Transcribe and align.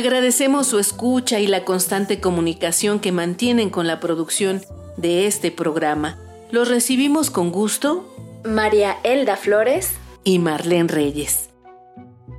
Agradecemos 0.00 0.66
su 0.66 0.78
escucha 0.78 1.40
y 1.40 1.46
la 1.46 1.66
constante 1.66 2.20
comunicación 2.20 3.00
que 3.00 3.12
mantienen 3.12 3.68
con 3.68 3.86
la 3.86 4.00
producción 4.00 4.62
de 4.96 5.26
este 5.26 5.50
programa. 5.50 6.16
Los 6.50 6.68
recibimos 6.68 7.30
con 7.30 7.52
gusto 7.52 8.10
María 8.42 8.96
Elda 9.04 9.36
Flores 9.36 9.92
y 10.24 10.38
Marlene 10.38 10.88
Reyes. 10.88 11.50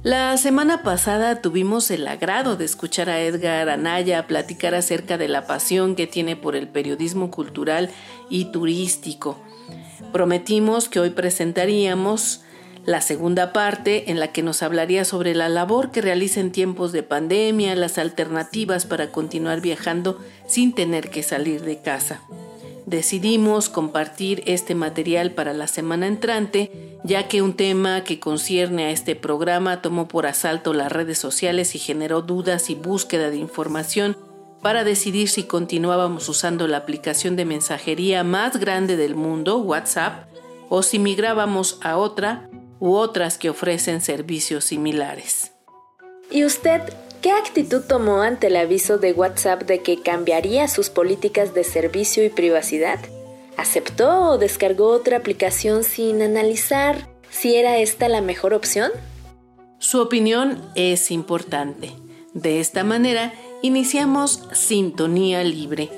La 0.01 0.35
semana 0.37 0.81
pasada 0.81 1.43
tuvimos 1.43 1.91
el 1.91 2.07
agrado 2.07 2.57
de 2.57 2.65
escuchar 2.65 3.11
a 3.11 3.21
Edgar 3.21 3.69
Anaya 3.69 4.25
platicar 4.25 4.73
acerca 4.73 5.19
de 5.19 5.27
la 5.27 5.45
pasión 5.45 5.95
que 5.95 6.07
tiene 6.07 6.35
por 6.35 6.55
el 6.55 6.67
periodismo 6.67 7.29
cultural 7.29 7.91
y 8.27 8.45
turístico. 8.45 9.39
Prometimos 10.11 10.89
que 10.89 10.99
hoy 10.99 11.11
presentaríamos 11.11 12.41
la 12.85 13.01
segunda 13.01 13.53
parte 13.53 14.09
en 14.09 14.19
la 14.19 14.31
que 14.31 14.41
nos 14.41 14.63
hablaría 14.63 15.05
sobre 15.05 15.35
la 15.35 15.49
labor 15.49 15.91
que 15.91 16.01
realiza 16.01 16.39
en 16.39 16.51
tiempos 16.51 16.91
de 16.91 17.03
pandemia, 17.03 17.75
las 17.75 17.97
alternativas 17.97 18.85
para 18.85 19.11
continuar 19.11 19.61
viajando 19.61 20.19
sin 20.47 20.73
tener 20.73 21.09
que 21.09 21.21
salir 21.21 21.61
de 21.61 21.79
casa. 21.79 22.21
Decidimos 22.87 23.69
compartir 23.69 24.43
este 24.47 24.73
material 24.73 25.31
para 25.31 25.53
la 25.53 25.67
semana 25.67 26.07
entrante, 26.07 26.97
ya 27.03 27.27
que 27.27 27.43
un 27.43 27.53
tema 27.53 28.03
que 28.03 28.19
concierne 28.19 28.85
a 28.85 28.89
este 28.89 29.15
programa 29.15 29.81
tomó 29.81 30.07
por 30.07 30.25
asalto 30.25 30.73
las 30.73 30.91
redes 30.91 31.19
sociales 31.19 31.75
y 31.75 31.79
generó 31.79 32.21
dudas 32.21 32.69
y 32.69 32.75
búsqueda 32.75 33.29
de 33.29 33.37
información 33.37 34.17
para 34.61 34.83
decidir 34.83 35.29
si 35.29 35.43
continuábamos 35.43 36.27
usando 36.29 36.67
la 36.67 36.77
aplicación 36.77 37.35
de 37.35 37.45
mensajería 37.45 38.23
más 38.23 38.57
grande 38.57 38.97
del 38.97 39.15
mundo, 39.15 39.59
WhatsApp, 39.59 40.25
o 40.69 40.83
si 40.83 40.99
migrábamos 40.99 41.79
a 41.81 41.97
otra 41.97 42.49
u 42.81 42.95
otras 42.95 43.37
que 43.37 43.49
ofrecen 43.49 44.01
servicios 44.01 44.65
similares. 44.65 45.53
¿Y 46.29 46.43
usted 46.43 46.81
qué 47.21 47.31
actitud 47.31 47.83
tomó 47.87 48.21
ante 48.21 48.47
el 48.47 48.57
aviso 48.57 48.97
de 48.97 49.13
WhatsApp 49.13 49.63
de 49.63 49.81
que 49.81 50.01
cambiaría 50.01 50.67
sus 50.67 50.89
políticas 50.89 51.53
de 51.53 51.63
servicio 51.63 52.25
y 52.25 52.29
privacidad? 52.29 52.99
¿Aceptó 53.55 54.31
o 54.31 54.37
descargó 54.39 54.87
otra 54.87 55.17
aplicación 55.17 55.83
sin 55.83 56.21
analizar 56.23 57.07
si 57.29 57.55
era 57.55 57.77
esta 57.77 58.09
la 58.09 58.21
mejor 58.21 58.53
opción? 58.53 58.91
Su 59.77 60.01
opinión 60.01 60.61
es 60.75 61.11
importante. 61.11 61.91
De 62.33 62.59
esta 62.59 62.83
manera, 62.83 63.33
iniciamos 63.61 64.41
Sintonía 64.53 65.43
Libre. 65.43 65.89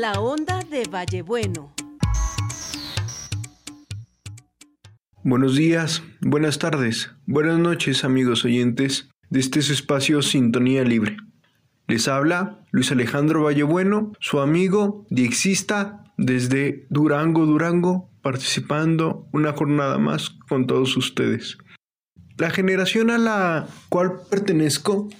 La 0.00 0.12
onda 0.12 0.60
de 0.60 0.84
Vallebueno. 0.90 1.74
Buenos 5.22 5.56
días, 5.56 6.02
buenas 6.22 6.58
tardes, 6.58 7.10
buenas 7.26 7.58
noches 7.58 8.02
amigos 8.02 8.46
oyentes 8.46 9.10
de 9.28 9.40
este 9.40 9.58
espacio 9.58 10.22
Sintonía 10.22 10.84
Libre. 10.84 11.18
Les 11.86 12.08
habla 12.08 12.64
Luis 12.70 12.90
Alejandro 12.90 13.42
Vallebueno, 13.42 14.12
su 14.20 14.40
amigo 14.40 15.04
diexista 15.10 16.02
desde 16.16 16.86
Durango, 16.88 17.44
Durango, 17.44 18.08
participando 18.22 19.28
una 19.34 19.52
jornada 19.52 19.98
más 19.98 20.30
con 20.48 20.66
todos 20.66 20.96
ustedes. 20.96 21.58
La 22.38 22.48
generación 22.48 23.10
a 23.10 23.18
la 23.18 23.68
cual 23.90 24.12
pertenezco 24.30 25.10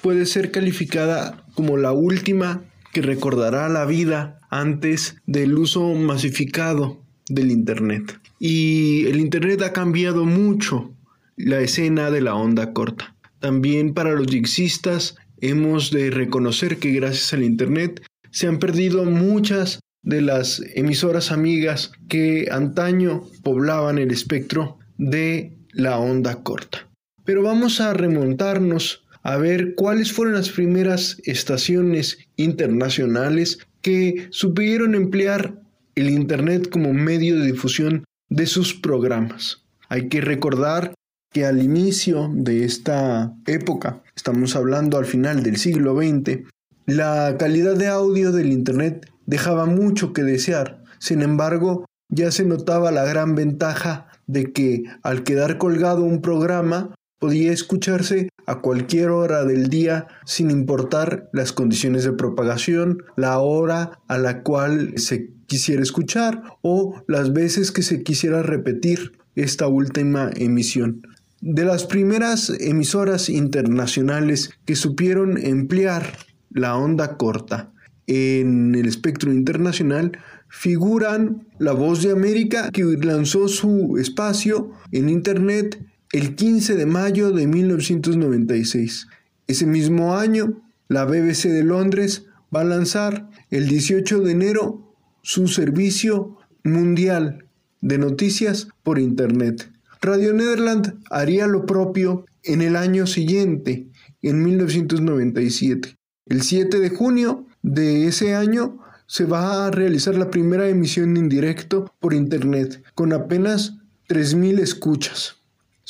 puede 0.00 0.26
ser 0.26 0.52
calificada 0.52 1.44
como 1.54 1.76
la 1.76 1.90
última 1.90 2.62
que 2.92 3.02
recordará 3.02 3.68
la 3.68 3.84
vida 3.84 4.40
antes 4.50 5.16
del 5.26 5.56
uso 5.56 5.94
masificado 5.94 7.02
del 7.28 7.50
Internet. 7.50 8.20
Y 8.38 9.06
el 9.06 9.18
Internet 9.18 9.62
ha 9.62 9.72
cambiado 9.72 10.24
mucho 10.24 10.94
la 11.36 11.60
escena 11.60 12.10
de 12.10 12.20
la 12.20 12.34
onda 12.34 12.72
corta. 12.72 13.16
También 13.40 13.94
para 13.94 14.12
los 14.12 14.26
dixistas 14.26 15.16
hemos 15.40 15.90
de 15.90 16.10
reconocer 16.10 16.78
que 16.78 16.92
gracias 16.92 17.32
al 17.32 17.42
Internet 17.42 18.02
se 18.30 18.46
han 18.46 18.58
perdido 18.58 19.04
muchas 19.04 19.80
de 20.02 20.20
las 20.20 20.62
emisoras 20.74 21.32
amigas 21.32 21.92
que 22.08 22.48
antaño 22.50 23.22
poblaban 23.42 23.98
el 23.98 24.10
espectro 24.10 24.78
de 24.98 25.56
la 25.72 25.98
onda 25.98 26.42
corta. 26.42 26.88
Pero 27.24 27.42
vamos 27.42 27.80
a 27.80 27.94
remontarnos 27.94 29.01
a 29.22 29.36
ver 29.36 29.74
cuáles 29.74 30.12
fueron 30.12 30.34
las 30.34 30.50
primeras 30.50 31.18
estaciones 31.24 32.18
internacionales 32.36 33.58
que 33.80 34.28
supieron 34.30 34.94
emplear 34.94 35.60
el 35.94 36.10
Internet 36.10 36.68
como 36.70 36.92
medio 36.92 37.38
de 37.38 37.46
difusión 37.46 38.04
de 38.28 38.46
sus 38.46 38.74
programas. 38.74 39.64
Hay 39.88 40.08
que 40.08 40.20
recordar 40.20 40.94
que 41.32 41.44
al 41.44 41.62
inicio 41.62 42.30
de 42.32 42.64
esta 42.64 43.34
época, 43.46 44.02
estamos 44.14 44.54
hablando 44.56 44.98
al 44.98 45.06
final 45.06 45.42
del 45.42 45.56
siglo 45.56 45.96
XX, 45.96 46.40
la 46.86 47.36
calidad 47.38 47.76
de 47.76 47.88
audio 47.88 48.32
del 48.32 48.52
Internet 48.52 49.10
dejaba 49.26 49.66
mucho 49.66 50.12
que 50.12 50.22
desear. 50.22 50.82
Sin 50.98 51.22
embargo, 51.22 51.86
ya 52.08 52.30
se 52.30 52.44
notaba 52.44 52.90
la 52.90 53.04
gran 53.04 53.34
ventaja 53.34 54.08
de 54.26 54.52
que 54.52 54.84
al 55.02 55.24
quedar 55.24 55.58
colgado 55.58 56.04
un 56.04 56.20
programa 56.20 56.94
podía 57.22 57.52
escucharse 57.52 58.30
a 58.46 58.58
cualquier 58.62 59.10
hora 59.10 59.44
del 59.44 59.68
día 59.68 60.08
sin 60.26 60.50
importar 60.50 61.30
las 61.32 61.52
condiciones 61.52 62.02
de 62.02 62.12
propagación, 62.12 63.04
la 63.14 63.38
hora 63.38 64.00
a 64.08 64.18
la 64.18 64.42
cual 64.42 64.94
se 64.96 65.30
quisiera 65.46 65.82
escuchar 65.82 66.42
o 66.62 67.00
las 67.06 67.32
veces 67.32 67.70
que 67.70 67.84
se 67.84 68.02
quisiera 68.02 68.42
repetir 68.42 69.12
esta 69.36 69.68
última 69.68 70.32
emisión. 70.34 71.06
De 71.40 71.64
las 71.64 71.84
primeras 71.84 72.50
emisoras 72.58 73.28
internacionales 73.28 74.50
que 74.64 74.74
supieron 74.74 75.38
emplear 75.38 76.18
la 76.50 76.76
onda 76.76 77.16
corta 77.18 77.70
en 78.08 78.74
el 78.74 78.86
espectro 78.86 79.32
internacional 79.32 80.18
figuran 80.48 81.46
La 81.60 81.70
Voz 81.72 82.02
de 82.02 82.10
América 82.10 82.68
que 82.72 82.82
lanzó 82.82 83.46
su 83.46 83.96
espacio 83.96 84.72
en 84.90 85.08
Internet 85.08 85.80
el 86.12 86.34
15 86.34 86.76
de 86.76 86.84
mayo 86.84 87.32
de 87.32 87.46
1996. 87.46 89.08
Ese 89.46 89.66
mismo 89.66 90.14
año, 90.14 90.62
la 90.88 91.06
BBC 91.06 91.48
de 91.48 91.64
Londres 91.64 92.26
va 92.54 92.60
a 92.60 92.64
lanzar 92.64 93.30
el 93.50 93.66
18 93.66 94.20
de 94.20 94.32
enero 94.32 94.94
su 95.22 95.48
servicio 95.48 96.36
mundial 96.64 97.46
de 97.80 97.96
noticias 97.96 98.68
por 98.82 98.98
Internet. 98.98 99.70
Radio 100.02 100.34
Nederland 100.34 100.98
haría 101.10 101.46
lo 101.46 101.64
propio 101.64 102.26
en 102.44 102.60
el 102.60 102.76
año 102.76 103.06
siguiente, 103.06 103.88
en 104.20 104.42
1997. 104.42 105.96
El 106.26 106.42
7 106.42 106.78
de 106.78 106.90
junio 106.90 107.46
de 107.62 108.06
ese 108.06 108.34
año 108.34 108.78
se 109.06 109.24
va 109.24 109.66
a 109.66 109.70
realizar 109.70 110.14
la 110.16 110.30
primera 110.30 110.68
emisión 110.68 111.16
en 111.16 111.30
directo 111.30 111.94
por 112.00 112.12
Internet, 112.12 112.82
con 112.94 113.14
apenas 113.14 113.78
3.000 114.08 114.58
escuchas. 114.58 115.41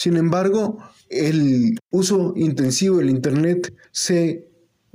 Sin 0.02 0.16
embargo, 0.16 0.78
el 1.10 1.78
uso 1.93 2.32
intensivo 2.34 2.96
del 2.96 3.08
Internet 3.08 3.72
se 3.93 4.49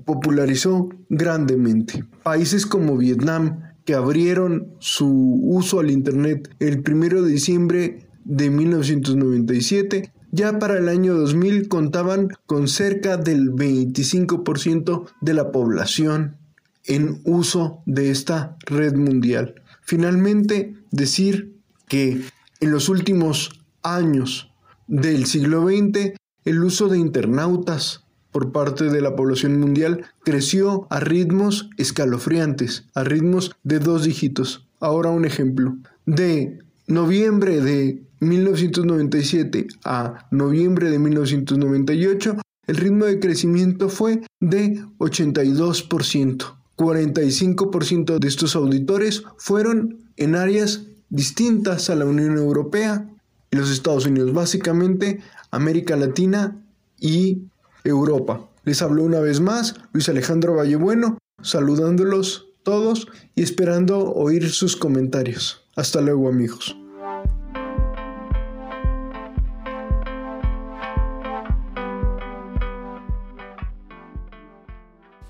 popularizó 0.03 0.89
grandemente. 1.07 2.03
Países 2.23 2.65
como 2.65 2.97
Vietnam, 2.97 3.71
que 3.85 3.93
abrieron 3.93 4.73
su 4.79 5.39
uso 5.45 5.79
al 5.79 5.91
Internet 5.91 6.53
el 6.59 6.83
1 6.85 7.21
de 7.21 7.31
diciembre 7.31 7.99
de 8.25 8.49
1997, 8.49 10.11
ya 10.33 10.59
para 10.59 10.77
el 10.77 10.89
año 10.89 11.13
2000 11.13 11.69
contaban 11.69 12.27
con 12.45 12.67
cerca 12.67 13.15
del 13.15 13.51
25% 13.53 15.05
de 15.21 15.33
la 15.33 15.53
población 15.53 16.35
en 16.83 17.21
uso 17.23 17.81
de 17.85 18.11
esta 18.11 18.57
red 18.65 18.97
mundial. 18.97 19.55
Finalmente, 19.83 20.75
decir 20.91 21.55
que 21.87 22.23
en 22.59 22.71
los 22.71 22.89
últimos 22.89 23.61
años 23.83 24.51
del 24.87 25.25
siglo 25.25 25.67
XX 25.67 26.13
el 26.45 26.63
uso 26.63 26.87
de 26.87 26.97
internautas 26.97 28.05
por 28.31 28.51
parte 28.51 28.85
de 28.85 29.01
la 29.01 29.15
población 29.15 29.59
mundial 29.59 30.05
creció 30.23 30.87
a 30.89 30.99
ritmos 30.99 31.69
escalofriantes, 31.77 32.85
a 32.93 33.03
ritmos 33.03 33.55
de 33.63 33.79
dos 33.79 34.03
dígitos. 34.03 34.65
Ahora 34.79 35.09
un 35.09 35.25
ejemplo. 35.25 35.75
De 36.05 36.59
noviembre 36.87 37.61
de 37.61 38.03
1997 38.19 39.67
a 39.83 40.27
noviembre 40.31 40.89
de 40.89 40.99
1998, 40.99 42.37
el 42.67 42.75
ritmo 42.77 43.05
de 43.05 43.19
crecimiento 43.19 43.89
fue 43.89 44.21
de 44.39 44.83
82%. 44.99 46.57
45% 46.77 48.19
de 48.19 48.27
estos 48.27 48.55
auditores 48.55 49.23
fueron 49.37 49.97
en 50.15 50.35
áreas 50.35 50.83
distintas 51.09 51.89
a 51.89 51.95
la 51.95 52.05
Unión 52.05 52.37
Europea 52.37 53.09
los 53.51 53.71
Estados 53.71 54.05
Unidos, 54.05 54.33
básicamente 54.33 55.21
América 55.51 55.95
Latina 55.95 56.57
y 56.99 57.43
Europa. 57.83 58.47
Les 58.63 58.81
hablo 58.81 59.03
una 59.03 59.19
vez 59.19 59.39
más 59.39 59.75
Luis 59.93 60.09
Alejandro 60.09 60.55
Vallebueno, 60.55 61.17
saludándolos 61.41 62.47
todos 62.63 63.07
y 63.35 63.43
esperando 63.43 64.13
oír 64.13 64.49
sus 64.51 64.75
comentarios. 64.75 65.63
Hasta 65.75 66.01
luego 66.01 66.27
amigos. 66.27 66.75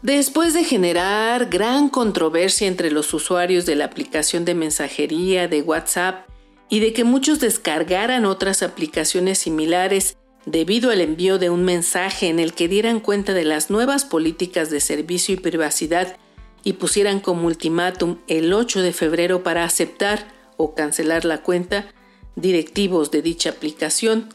Después 0.01 0.53
de 0.53 0.63
generar 0.63 1.49
gran 1.49 1.89
controversia 1.89 2.65
entre 2.67 2.91
los 2.91 3.13
usuarios 3.13 3.65
de 3.65 3.75
la 3.75 3.85
aplicación 3.85 4.45
de 4.45 4.55
mensajería 4.55 5.49
de 5.49 5.61
WhatsApp 5.61 6.27
y 6.69 6.79
de 6.79 6.93
que 6.93 7.03
muchos 7.03 7.39
descargaran 7.39 8.25
otras 8.25 8.63
aplicaciones 8.63 9.39
similares 9.39 10.17
debido 10.45 10.91
al 10.91 11.01
envío 11.01 11.39
de 11.39 11.49
un 11.49 11.63
mensaje 11.63 12.27
en 12.27 12.39
el 12.39 12.53
que 12.53 12.67
dieran 12.67 12.99
cuenta 12.99 13.33
de 13.33 13.45
las 13.45 13.69
nuevas 13.69 14.05
políticas 14.05 14.69
de 14.69 14.79
servicio 14.79 15.33
y 15.33 15.37
privacidad 15.37 16.17
y 16.63 16.73
pusieran 16.73 17.19
como 17.19 17.47
ultimátum 17.47 18.17
el 18.27 18.53
8 18.53 18.81
de 18.81 18.93
febrero 18.93 19.43
para 19.43 19.63
aceptar 19.63 20.27
o 20.57 20.73
cancelar 20.73 21.25
la 21.25 21.41
cuenta, 21.41 21.87
directivos 22.35 23.11
de 23.11 23.21
dicha 23.21 23.49
aplicación 23.51 24.29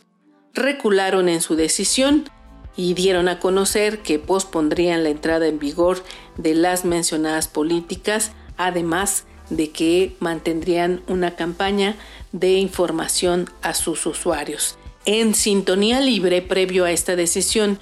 recularon 0.55 1.29
en 1.29 1.41
su 1.41 1.57
decisión 1.57 2.29
y 2.77 2.95
dieron 2.95 3.29
a 3.29 3.39
conocer 3.39 3.99
que 3.99 4.19
pospondrían 4.19 5.05
la 5.05 5.11
entrada 5.11 5.47
en 5.47 5.59
vigor 5.59 6.03
de 6.37 6.55
las 6.55 6.85
mencionadas 6.85 7.49
políticas, 7.49 8.33
además 8.57 9.25
de 9.51 9.71
que 9.71 10.17
mantendrían 10.21 11.03
una 11.09 11.37
campaña 11.37 11.97
de 12.33 12.55
información 12.55 13.49
a 13.63 13.75
sus 13.75 14.07
usuarios. 14.07 14.79
En 15.05 15.35
sintonía 15.35 16.01
libre 16.01 16.43
previo 16.43 16.85
a 16.85 16.91
esta 16.91 17.17
decisión, 17.17 17.79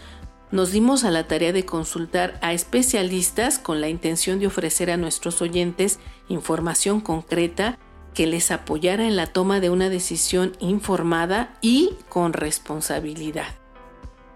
nos 0.51 0.73
dimos 0.73 1.05
a 1.05 1.11
la 1.11 1.29
tarea 1.29 1.53
de 1.53 1.65
consultar 1.65 2.39
a 2.43 2.53
especialistas 2.53 3.59
con 3.59 3.81
la 3.81 3.89
intención 3.89 4.41
de 4.41 4.49
ofrecer 4.49 4.91
a 4.91 4.97
nuestros 4.97 5.41
oyentes 5.43 6.01
información 6.29 7.01
concreta 7.01 7.79
que 8.15 8.27
les 8.27 8.51
apoyara 8.51 9.07
en 9.07 9.17
la 9.17 9.27
toma 9.27 9.61
de 9.61 9.71
una 9.71 9.89
decisión 9.89 10.53
informada 10.59 11.57
y 11.61 11.91
con 12.09 12.33
responsabilidad. 12.33 13.47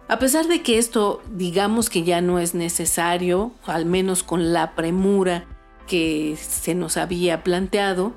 A 0.07 0.19
pesar 0.19 0.47
de 0.47 0.63
que 0.63 0.79
esto 0.79 1.23
digamos 1.33 1.89
que 1.89 2.03
ya 2.03 2.21
no 2.21 2.39
es 2.39 2.55
necesario, 2.55 3.53
al 3.67 3.87
menos 3.87 4.23
con 4.23 4.53
la 4.53 4.75
premura 4.75 5.47
que 5.89 6.37
se 6.39 6.75
nos 6.75 6.97
había 6.97 7.43
planteado, 7.43 8.13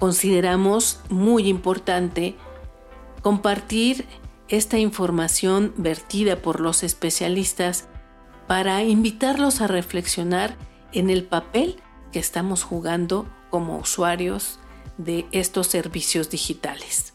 consideramos 0.00 0.98
muy 1.10 1.46
importante 1.46 2.34
compartir 3.22 4.06
esta 4.48 4.78
información 4.78 5.72
vertida 5.76 6.36
por 6.36 6.58
los 6.58 6.82
especialistas 6.82 7.86
para 8.48 8.82
invitarlos 8.82 9.60
a 9.60 9.68
reflexionar 9.68 10.56
en 10.92 11.10
el 11.10 11.22
papel 11.22 11.76
que 12.10 12.18
estamos 12.18 12.64
jugando 12.64 13.28
como 13.50 13.78
usuarios 13.78 14.58
de 14.96 15.26
estos 15.30 15.68
servicios 15.68 16.30
digitales. 16.30 17.14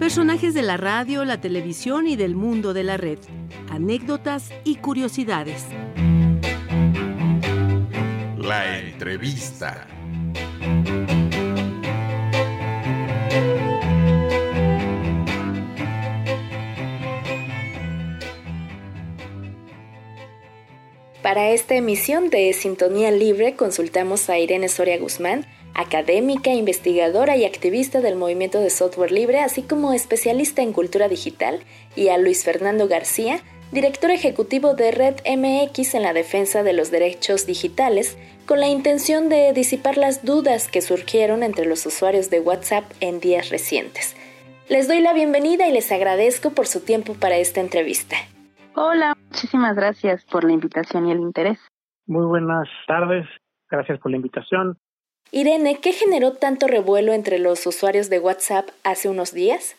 Personajes 0.00 0.54
de 0.54 0.62
la 0.62 0.76
radio, 0.76 1.24
la 1.24 1.40
televisión 1.40 2.08
y 2.08 2.16
del 2.16 2.34
mundo 2.34 2.72
de 2.74 2.82
la 2.82 2.96
red. 2.96 3.18
Anécdotas 3.70 4.50
y 4.64 4.76
curiosidades. 4.76 5.66
La 8.44 8.78
entrevista. 8.78 9.86
Para 21.22 21.52
esta 21.52 21.74
emisión 21.74 22.28
de 22.28 22.52
Sintonía 22.52 23.10
Libre 23.10 23.56
consultamos 23.56 24.28
a 24.28 24.38
Irene 24.38 24.68
Soria 24.68 24.98
Guzmán, 24.98 25.46
académica, 25.72 26.52
investigadora 26.52 27.38
y 27.38 27.46
activista 27.46 28.02
del 28.02 28.16
movimiento 28.16 28.60
de 28.60 28.68
software 28.68 29.10
libre, 29.10 29.40
así 29.40 29.62
como 29.62 29.94
especialista 29.94 30.60
en 30.60 30.74
cultura 30.74 31.08
digital, 31.08 31.60
y 31.96 32.08
a 32.08 32.18
Luis 32.18 32.44
Fernando 32.44 32.88
García, 32.88 33.42
director 33.72 34.10
ejecutivo 34.10 34.74
de 34.74 34.90
Red 34.90 35.16
MX 35.26 35.94
en 35.94 36.02
la 36.02 36.12
defensa 36.12 36.62
de 36.62 36.72
los 36.72 36.90
derechos 36.90 37.46
digitales, 37.46 38.18
con 38.46 38.60
la 38.60 38.68
intención 38.68 39.28
de 39.28 39.52
disipar 39.52 39.96
las 39.96 40.24
dudas 40.24 40.68
que 40.68 40.82
surgieron 40.82 41.42
entre 41.42 41.66
los 41.66 41.86
usuarios 41.86 42.30
de 42.30 42.40
WhatsApp 42.40 42.84
en 43.00 43.20
días 43.20 43.50
recientes. 43.50 44.16
Les 44.68 44.88
doy 44.88 45.00
la 45.00 45.12
bienvenida 45.12 45.68
y 45.68 45.72
les 45.72 45.92
agradezco 45.92 46.50
por 46.50 46.66
su 46.66 46.84
tiempo 46.84 47.14
para 47.14 47.36
esta 47.36 47.60
entrevista. 47.60 48.16
Hola, 48.74 49.14
muchísimas 49.30 49.76
gracias 49.76 50.24
por 50.24 50.44
la 50.44 50.52
invitación 50.52 51.08
y 51.08 51.12
el 51.12 51.20
interés. 51.20 51.58
Muy 52.06 52.26
buenas 52.26 52.68
tardes, 52.86 53.26
gracias 53.70 53.98
por 54.00 54.10
la 54.10 54.16
invitación. 54.16 54.78
Irene, 55.30 55.80
¿qué 55.80 55.92
generó 55.92 56.32
tanto 56.32 56.66
revuelo 56.66 57.12
entre 57.12 57.38
los 57.38 57.66
usuarios 57.66 58.08
de 58.08 58.20
WhatsApp 58.20 58.68
hace 58.84 59.08
unos 59.08 59.32
días? 59.32 59.76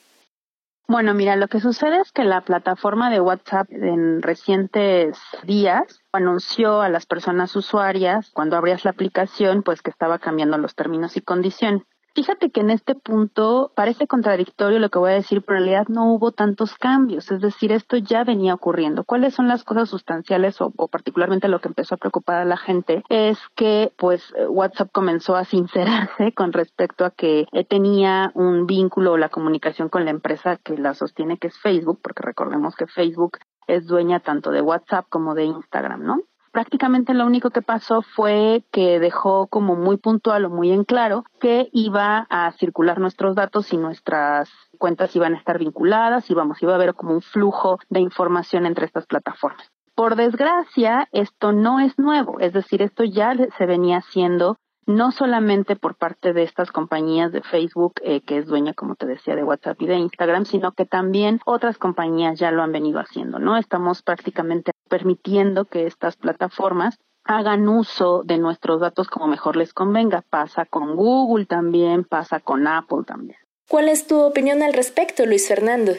Bueno, 0.87 1.15
mira, 1.15 1.35
lo 1.35 1.47
que 1.47 1.59
sucede 1.59 1.99
es 1.99 2.11
que 2.11 2.23
la 2.23 2.41
plataforma 2.41 3.09
de 3.09 3.19
WhatsApp 3.19 3.67
en 3.71 4.21
recientes 4.21 5.17
días 5.43 6.01
anunció 6.11 6.81
a 6.81 6.89
las 6.89 7.07
personas 7.07 7.55
usuarias 7.55 8.29
cuando 8.33 8.55
abrías 8.55 8.85
la 8.85 8.91
aplicación 8.91 9.63
pues 9.63 9.81
que 9.81 9.89
estaba 9.89 10.19
cambiando 10.19 10.59
los 10.59 10.75
términos 10.75 11.17
y 11.17 11.21
condiciones. 11.21 11.81
Fíjate 12.15 12.49
que 12.49 12.61
en 12.61 12.69
este 12.69 12.95
punto 12.95 13.73
parece 13.75 14.07
contradictorio 14.07 14.79
lo 14.79 14.89
que 14.89 14.99
voy 14.99 15.11
a 15.11 15.15
decir, 15.15 15.41
pero 15.41 15.57
en 15.57 15.65
realidad 15.65 15.87
no 15.89 16.13
hubo 16.13 16.31
tantos 16.31 16.73
cambios, 16.75 17.29
es 17.29 17.41
decir, 17.41 17.73
esto 17.73 17.97
ya 17.97 18.23
venía 18.23 18.53
ocurriendo. 18.53 19.03
¿Cuáles 19.03 19.33
son 19.33 19.49
las 19.49 19.65
cosas 19.65 19.89
sustanciales 19.89 20.61
o, 20.61 20.71
particularmente 20.87 21.49
lo 21.49 21.59
que 21.59 21.67
empezó 21.67 21.95
a 21.95 21.97
preocupar 21.97 22.37
a 22.37 22.45
la 22.45 22.55
gente? 22.55 23.03
Es 23.09 23.37
que 23.55 23.91
pues 23.97 24.33
WhatsApp 24.47 24.93
comenzó 24.93 25.35
a 25.35 25.43
sincerarse 25.43 26.31
con 26.35 26.53
respecto 26.53 27.03
a 27.03 27.11
que 27.11 27.47
tenía 27.67 28.31
un 28.33 28.65
vínculo 28.65 29.11
o 29.11 29.17
la 29.17 29.27
comunicación 29.27 29.89
con 29.89 30.05
la 30.05 30.11
empresa 30.11 30.55
que 30.55 30.77
la 30.77 30.93
sostiene, 30.93 31.37
que 31.37 31.47
es 31.47 31.59
Facebook, 31.59 31.99
porque 32.01 32.23
recordemos 32.23 32.77
que 32.77 32.87
Facebook 32.87 33.39
es 33.67 33.87
dueña 33.87 34.21
tanto 34.21 34.51
de 34.51 34.61
WhatsApp 34.61 35.07
como 35.09 35.35
de 35.35 35.43
Instagram, 35.43 36.03
¿no? 36.03 36.21
Prácticamente 36.55 37.13
lo 37.13 37.25
único 37.25 37.49
que 37.49 37.61
pasó 37.61 38.01
fue 38.01 38.63
que 38.71 38.97
dejó 39.01 39.47
como 39.47 39.75
muy 39.75 39.97
puntual 39.97 40.45
o 40.45 40.49
muy 40.49 40.71
en 40.71 40.85
claro 40.85 41.25
que 41.41 41.67
iba 41.73 42.27
a 42.29 42.49
circular 42.53 42.97
nuestros 42.97 43.35
datos 43.35 43.73
y 43.73 43.77
nuestras 43.77 44.49
cuentas 44.77 45.13
iban 45.17 45.35
a 45.35 45.37
estar 45.37 45.59
vinculadas 45.59 46.29
y 46.29 46.33
iba 46.33 46.43
a 46.43 46.75
haber 46.75 46.93
como 46.93 47.13
un 47.13 47.21
flujo 47.21 47.77
de 47.89 47.99
información 47.99 48.65
entre 48.65 48.85
estas 48.85 49.05
plataformas. 49.05 49.69
Por 49.95 50.15
desgracia, 50.15 51.09
esto 51.11 51.51
no 51.51 51.81
es 51.81 51.99
nuevo, 51.99 52.39
es 52.39 52.53
decir, 52.53 52.81
esto 52.81 53.03
ya 53.03 53.35
se 53.57 53.65
venía 53.65 53.97
haciendo 53.97 54.55
no 54.85 55.11
solamente 55.11 55.75
por 55.75 55.95
parte 55.95 56.31
de 56.31 56.43
estas 56.43 56.71
compañías 56.71 57.33
de 57.33 57.41
Facebook, 57.41 57.95
eh, 58.01 58.21
que 58.21 58.37
es 58.37 58.45
dueña, 58.45 58.73
como 58.73 58.95
te 58.95 59.05
decía, 59.07 59.35
de 59.35 59.43
WhatsApp 59.43 59.81
y 59.81 59.87
de 59.87 59.95
Instagram, 59.95 60.45
sino 60.45 60.71
que 60.71 60.85
también 60.85 61.41
otras 61.45 61.77
compañías 61.77 62.39
ya 62.39 62.51
lo 62.51 62.63
han 62.63 62.71
venido 62.71 62.99
haciendo, 62.99 63.39
¿no? 63.39 63.57
Estamos 63.57 64.03
prácticamente 64.03 64.71
permitiendo 64.89 65.65
que 65.65 65.85
estas 65.85 66.15
plataformas 66.15 66.97
hagan 67.25 67.67
uso 67.67 68.23
de 68.23 68.37
nuestros 68.37 68.79
datos 68.79 69.07
como 69.07 69.27
mejor 69.27 69.55
les 69.55 69.73
convenga. 69.73 70.21
Pasa 70.29 70.65
con 70.65 70.95
Google 70.95 71.45
también, 71.45 72.03
pasa 72.03 72.39
con 72.39 72.67
Apple 72.67 73.03
también. 73.05 73.39
¿Cuál 73.67 73.89
es 73.89 74.07
tu 74.07 74.21
opinión 74.21 74.61
al 74.61 74.73
respecto, 74.73 75.25
Luis 75.25 75.47
Fernando? 75.47 75.93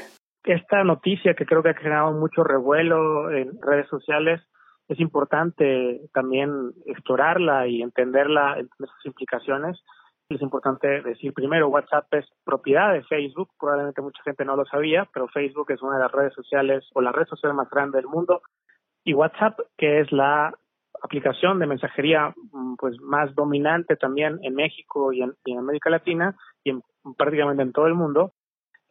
Esta 0.44 0.84
noticia 0.84 1.34
que 1.34 1.44
creo 1.44 1.62
que 1.62 1.70
ha 1.70 1.74
generado 1.74 2.12
mucho 2.12 2.44
revuelo 2.44 3.30
en 3.32 3.60
redes 3.60 3.88
sociales 3.88 4.40
es 4.88 5.00
importante 5.00 6.00
también 6.14 6.72
explorarla 6.86 7.66
y 7.66 7.82
entenderla, 7.82 8.56
sus 8.78 9.06
implicaciones. 9.06 9.82
Es 10.28 10.40
importante 10.40 11.02
decir 11.02 11.32
primero, 11.32 11.68
WhatsApp 11.68 12.06
es 12.14 12.26
propiedad 12.44 12.92
de 12.92 13.02
Facebook, 13.02 13.50
probablemente 13.58 14.02
mucha 14.02 14.22
gente 14.22 14.44
no 14.44 14.54
lo 14.54 14.64
sabía, 14.64 15.08
pero 15.12 15.26
Facebook 15.28 15.72
es 15.72 15.82
una 15.82 15.96
de 15.96 16.02
las 16.02 16.12
redes 16.12 16.34
sociales 16.34 16.88
o 16.94 17.00
la 17.00 17.10
red 17.10 17.26
social 17.26 17.54
más 17.54 17.68
grande 17.68 17.98
del 17.98 18.06
mundo 18.06 18.42
y 19.06 19.14
WhatsApp, 19.14 19.58
que 19.78 20.00
es 20.00 20.10
la 20.10 20.52
aplicación 21.00 21.60
de 21.60 21.66
mensajería 21.66 22.34
mm, 22.52 22.74
pues 22.76 23.00
más 23.00 23.32
dominante 23.34 23.96
también 23.96 24.38
en 24.42 24.54
México 24.54 25.12
y 25.12 25.22
en, 25.22 25.58
América 25.58 25.88
Latina 25.88 26.36
y 26.64 26.72
prácticamente 27.16 27.62
en 27.62 27.72
todo 27.72 27.86
el 27.86 27.94
mundo, 27.94 28.32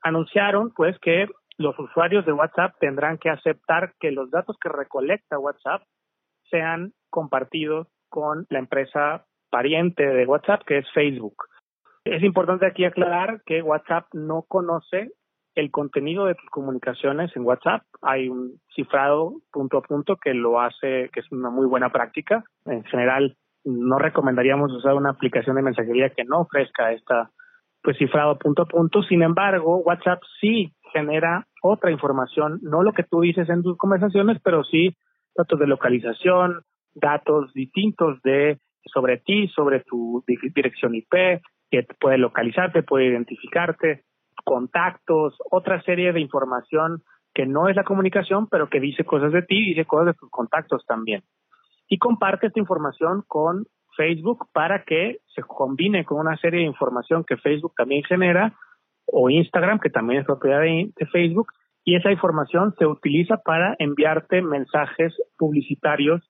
anunciaron 0.02 0.72
pues 0.72 0.98
que 1.00 1.28
los 1.58 1.78
usuarios 1.78 2.26
de 2.26 2.32
WhatsApp 2.32 2.76
tendrán 2.80 3.18
que 3.18 3.30
aceptar 3.30 3.94
que 4.00 4.12
los 4.12 4.32
datos 4.32 4.56
que 4.62 4.70
recolecta 4.70 5.38
WhatsApp 5.38 5.84
sean 6.50 6.94
compartidos 7.10 7.88
con 8.10 8.46
la 8.50 8.60
empresa 8.60 9.26
pariente 9.50 10.06
de 10.06 10.26
WhatsApp, 10.26 10.62
que 10.66 10.78
es 10.78 10.86
Facebook. 10.94 11.36
Es 12.06 12.24
importante 12.24 12.66
aquí 12.66 12.86
aclarar 12.86 13.42
que 13.46 13.62
WhatsApp 13.62 14.06
no 14.14 14.44
conoce 14.48 15.12
el 15.56 15.72
contenido 15.72 16.26
de 16.26 16.36
tus 16.36 16.50
comunicaciones 16.50 17.36
en 17.36 17.46
WhatsApp. 17.46 17.84
Hay 18.02 18.30
un 18.30 18.60
cifrado 18.76 19.34
punto 19.52 19.78
a 19.78 19.82
punto 19.82 20.18
que 20.18 20.34
lo 20.34 20.60
hace, 20.60 21.10
que 21.14 21.22
es 21.22 21.32
una 21.32 21.50
muy 21.50 21.66
buena 21.66 21.90
práctica. 21.92 22.44
En 22.66 22.84
general, 22.84 23.36
no 23.64 23.98
recomendaríamos 23.98 24.72
usar 24.74 24.94
una 24.94 25.12
aplicación 25.12 25.56
de 25.56 25.64
mensajería 25.64 26.10
que 26.10 26.26
no 26.26 26.42
ofrezca 26.42 26.92
esta 26.92 27.32
pues 27.82 27.98
cifrado 27.98 28.38
punto 28.38 28.64
a 28.64 28.66
punto. 28.66 29.04
Sin 29.04 29.22
embargo, 29.22 29.78
WhatsApp 29.78 30.20
sí 30.42 30.74
genera 30.92 31.46
otra 31.62 31.92
información, 31.92 32.60
no 32.62 32.84
lo 32.84 32.94
que 32.94 33.04
tú 33.04 33.22
dices 33.22 33.48
en 33.50 33.64
tus 33.64 33.78
conversaciones, 33.78 34.40
pero 34.44 34.64
sí 34.64 34.96
datos 35.36 35.60
de 35.60 35.68
localización, 35.68 36.62
datos 36.94 37.54
distintos 37.54 38.22
de 38.24 38.58
sobre 38.86 39.18
ti, 39.18 39.48
sobre 39.50 39.82
tu 39.82 40.24
dirección 40.28 40.96
IP, 40.96 41.42
que 41.70 41.86
puede 42.00 42.18
localizarte, 42.18 42.84
puede 42.84 43.06
identificarte, 43.06 44.04
contactos, 44.46 45.36
otra 45.52 45.82
serie 45.82 46.14
de 46.14 46.22
información 46.22 47.04
que 47.34 47.46
no 47.46 47.68
es 47.68 47.76
la 47.76 47.84
comunicación, 47.84 48.48
pero 48.48 48.70
que 48.70 48.80
dice 48.80 49.04
cosas 49.04 49.34
de 49.34 49.42
ti, 49.42 49.66
dice 49.66 49.86
cosas 49.86 50.08
de 50.08 50.14
tus 50.14 50.30
contactos 50.30 50.86
también. 50.88 51.24
Y 51.90 51.98
comparte 51.98 52.48
esta 52.48 52.60
información 52.60 53.24
con 53.28 53.66
Facebook 53.98 54.48
para 54.54 54.84
que 54.84 55.18
se 55.34 55.42
combine 55.42 56.06
con 56.06 56.20
una 56.20 56.38
serie 56.38 56.62
de 56.62 56.68
información 56.68 57.26
que 57.26 57.38
Facebook 57.38 57.74
también 57.76 58.04
genera 58.04 58.54
o 59.06 59.30
Instagram, 59.30 59.80
que 59.80 59.90
también 59.90 60.22
es 60.22 60.26
propiedad 60.26 60.62
de, 60.62 60.92
Facebook, 61.12 61.48
y 61.84 61.96
esa 61.96 62.12
información 62.12 62.74
se 62.80 62.86
utiliza 62.86 63.38
para 63.38 63.76
enviarte 63.80 64.42
mensajes 64.42 65.14
publicitarios 65.38 66.22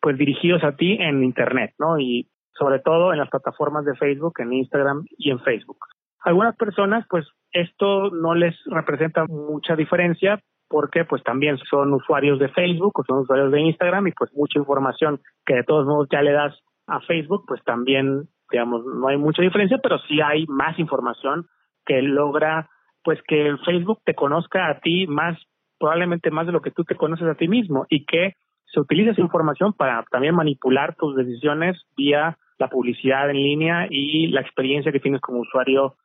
pues 0.00 0.16
dirigidos 0.18 0.62
a 0.62 0.76
ti 0.76 0.96
en 1.00 1.24
internet, 1.24 1.74
¿no? 1.78 1.98
Y 1.98 2.28
sobre 2.52 2.80
todo 2.80 3.12
en 3.12 3.18
las 3.18 3.30
plataformas 3.30 3.84
de 3.84 3.96
Facebook, 3.96 4.34
en 4.38 4.52
Instagram 4.52 5.04
y 5.18 5.30
en 5.30 5.40
Facebook. 5.40 5.78
Algunas 6.24 6.56
personas 6.56 7.06
pues 7.08 7.26
esto 7.52 8.10
no 8.10 8.34
les 8.34 8.56
representa 8.66 9.26
mucha 9.26 9.76
diferencia 9.76 10.40
porque 10.68 11.04
pues 11.04 11.22
también 11.22 11.58
son 11.70 11.92
usuarios 11.92 12.38
de 12.38 12.48
Facebook 12.48 12.98
o 12.98 13.04
son 13.04 13.18
usuarios 13.18 13.52
de 13.52 13.60
Instagram 13.60 14.08
y 14.08 14.12
pues 14.12 14.30
mucha 14.34 14.58
información 14.58 15.20
que 15.44 15.54
de 15.54 15.64
todos 15.64 15.86
modos 15.86 16.08
ya 16.10 16.22
le 16.22 16.32
das 16.32 16.58
a 16.86 17.00
Facebook 17.00 17.44
pues 17.46 17.62
también 17.64 18.22
digamos 18.50 18.84
no 18.84 19.08
hay 19.08 19.18
mucha 19.18 19.42
diferencia 19.42 19.78
pero 19.82 19.98
sí 20.08 20.20
hay 20.20 20.46
más 20.46 20.78
información 20.78 21.46
que 21.84 22.00
logra 22.02 22.68
pues 23.02 23.20
que 23.28 23.54
Facebook 23.64 24.00
te 24.04 24.14
conozca 24.14 24.68
a 24.68 24.80
ti 24.80 25.06
más 25.06 25.38
probablemente 25.78 26.30
más 26.30 26.46
de 26.46 26.52
lo 26.52 26.62
que 26.62 26.70
tú 26.70 26.84
te 26.84 26.96
conoces 26.96 27.28
a 27.28 27.34
ti 27.34 27.48
mismo 27.48 27.86
y 27.90 28.06
que 28.06 28.32
se 28.64 28.80
utiliza 28.80 29.12
esa 29.12 29.20
información 29.20 29.74
para 29.74 30.02
también 30.10 30.34
manipular 30.34 30.96
tus 30.96 31.14
decisiones 31.14 31.80
vía 31.96 32.38
la 32.58 32.68
publicidad 32.68 33.28
en 33.30 33.36
línea 33.36 33.86
y 33.90 34.28
la 34.28 34.40
experiencia 34.40 34.92
que 34.92 35.00
tienes 35.00 35.20
como 35.20 35.40
usuario 35.40 35.96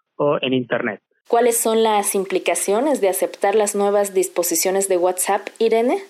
en 0.41 0.53
Internet. 0.53 1.01
¿Cuáles 1.27 1.57
son 1.57 1.83
las 1.83 2.15
implicaciones 2.15 3.01
de 3.01 3.09
aceptar 3.09 3.55
las 3.55 3.75
nuevas 3.75 4.13
disposiciones 4.13 4.89
de 4.89 4.97
WhatsApp, 4.97 5.47
Irene? 5.59 6.03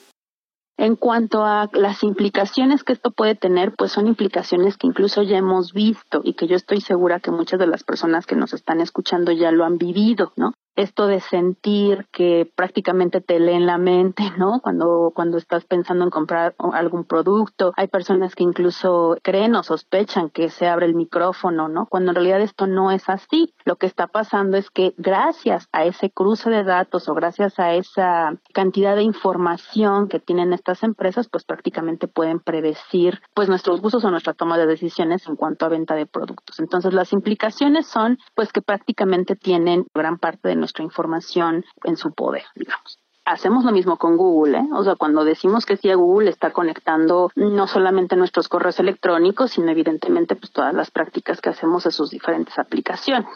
En 0.78 0.96
cuanto 0.96 1.44
a 1.44 1.70
las 1.74 2.04
implicaciones 2.04 2.86
que 2.86 2.94
esto 2.94 3.12
puede 3.12 3.36
tener, 3.36 3.74
pues 3.78 3.92
son 3.92 4.08
implicaciones 4.08 4.78
que 4.78 4.88
incluso 4.88 5.24
ya 5.24 5.38
hemos 5.38 5.74
visto 5.74 6.22
y 6.24 6.36
que 6.36 6.48
yo 6.48 6.56
estoy 6.56 6.80
segura 6.80 7.20
que 7.20 7.32
muchas 7.32 7.60
de 7.60 7.68
las 7.68 7.84
personas 7.84 8.26
que 8.26 8.38
nos 8.38 8.54
están 8.54 8.80
escuchando 8.80 9.34
ya 9.34 9.52
lo 9.52 9.66
han 9.66 9.78
vivido, 9.78 10.32
¿no? 10.38 10.54
Esto 10.80 11.08
de 11.08 11.20
sentir 11.20 12.08
que 12.12 12.50
prácticamente 12.56 13.20
te 13.20 13.40
leen 13.40 13.66
la 13.66 13.78
mente, 13.78 14.24
¿no? 14.38 14.62
Cuando, 14.62 15.12
cuando 15.14 15.38
estás 15.38 15.66
pensando 15.66 16.06
en 16.06 16.10
comprar 16.10 16.56
algún 16.72 17.04
producto, 17.04 17.74
hay 17.76 17.88
personas 17.88 18.34
que 18.34 18.44
incluso 18.44 19.18
creen 19.22 19.56
o 19.56 19.64
sospechan 19.64 20.30
que 20.30 20.50
se 20.50 20.68
abre 20.68 20.86
el 20.86 20.96
micrófono, 20.96 21.68
¿no? 21.68 21.86
Cuando 21.88 22.12
en 22.12 22.16
realidad 22.16 22.42
esto 22.42 22.66
no 22.66 22.92
es 22.92 23.10
así. 23.10 23.54
Lo 23.66 23.76
que 23.76 23.88
está 23.88 24.08
pasando 24.08 24.56
es 24.56 24.70
que 24.70 24.94
gracias 24.98 25.68
a 25.74 25.84
ese 25.84 26.12
cruce 26.12 26.50
de 26.50 26.64
datos 26.64 27.10
o 27.10 27.14
gracias 27.14 27.60
a 27.60 27.74
esa 27.74 28.38
cantidad 28.54 28.96
de 28.96 29.04
información 29.04 30.08
que 30.08 30.20
tienen 30.20 30.54
estas 30.54 30.84
empresas, 30.84 31.28
pues 31.28 31.44
prácticamente 31.44 32.08
pueden 32.08 32.40
predecir 32.40 33.20
pues 33.34 33.50
nuestros 33.50 33.82
gustos 33.82 34.06
o 34.06 34.12
nuestra 34.12 34.34
toma 34.34 34.58
de 34.58 34.66
decisiones 34.66 35.28
en 35.28 35.36
cuanto 35.36 35.66
a 35.66 35.70
venta 35.70 35.96
de 35.96 36.06
productos. 36.06 36.60
Entonces 36.60 36.94
las 36.94 37.12
implicaciones 37.12 37.88
son 37.88 38.18
pues 38.34 38.54
que 38.54 38.62
prácticamente 38.62 39.36
tienen 39.36 39.86
gran 39.94 40.18
parte 40.18 40.48
de 40.48 40.56
nuestra 40.56 40.69
información 40.78 41.66
en 41.84 41.98
su 41.98 42.14
poder, 42.14 42.44
digamos 42.56 43.00
hacemos 43.30 43.64
lo 43.64 43.72
mismo 43.72 43.98
con 43.98 44.18
Google, 44.18 44.58
¿eh? 44.58 44.68
O 44.74 44.84
sea, 44.84 44.96
cuando 44.96 45.24
decimos 45.24 45.66
que 45.66 45.78
sí 45.78 45.90
a 45.90 45.96
Google 45.96 46.30
está 46.30 46.52
conectando 46.52 47.32
no 47.36 47.68
solamente 47.68 48.16
nuestros 48.16 48.48
correos 48.48 48.80
electrónicos, 48.80 49.52
sino 49.52 49.70
evidentemente 49.70 50.36
pues 50.36 50.52
todas 50.52 50.74
las 50.74 50.90
prácticas 50.90 51.40
que 51.40 51.50
hacemos 51.50 51.86
a 51.86 51.92
sus 51.92 52.10
diferentes 52.10 52.58
aplicaciones. 52.58 53.30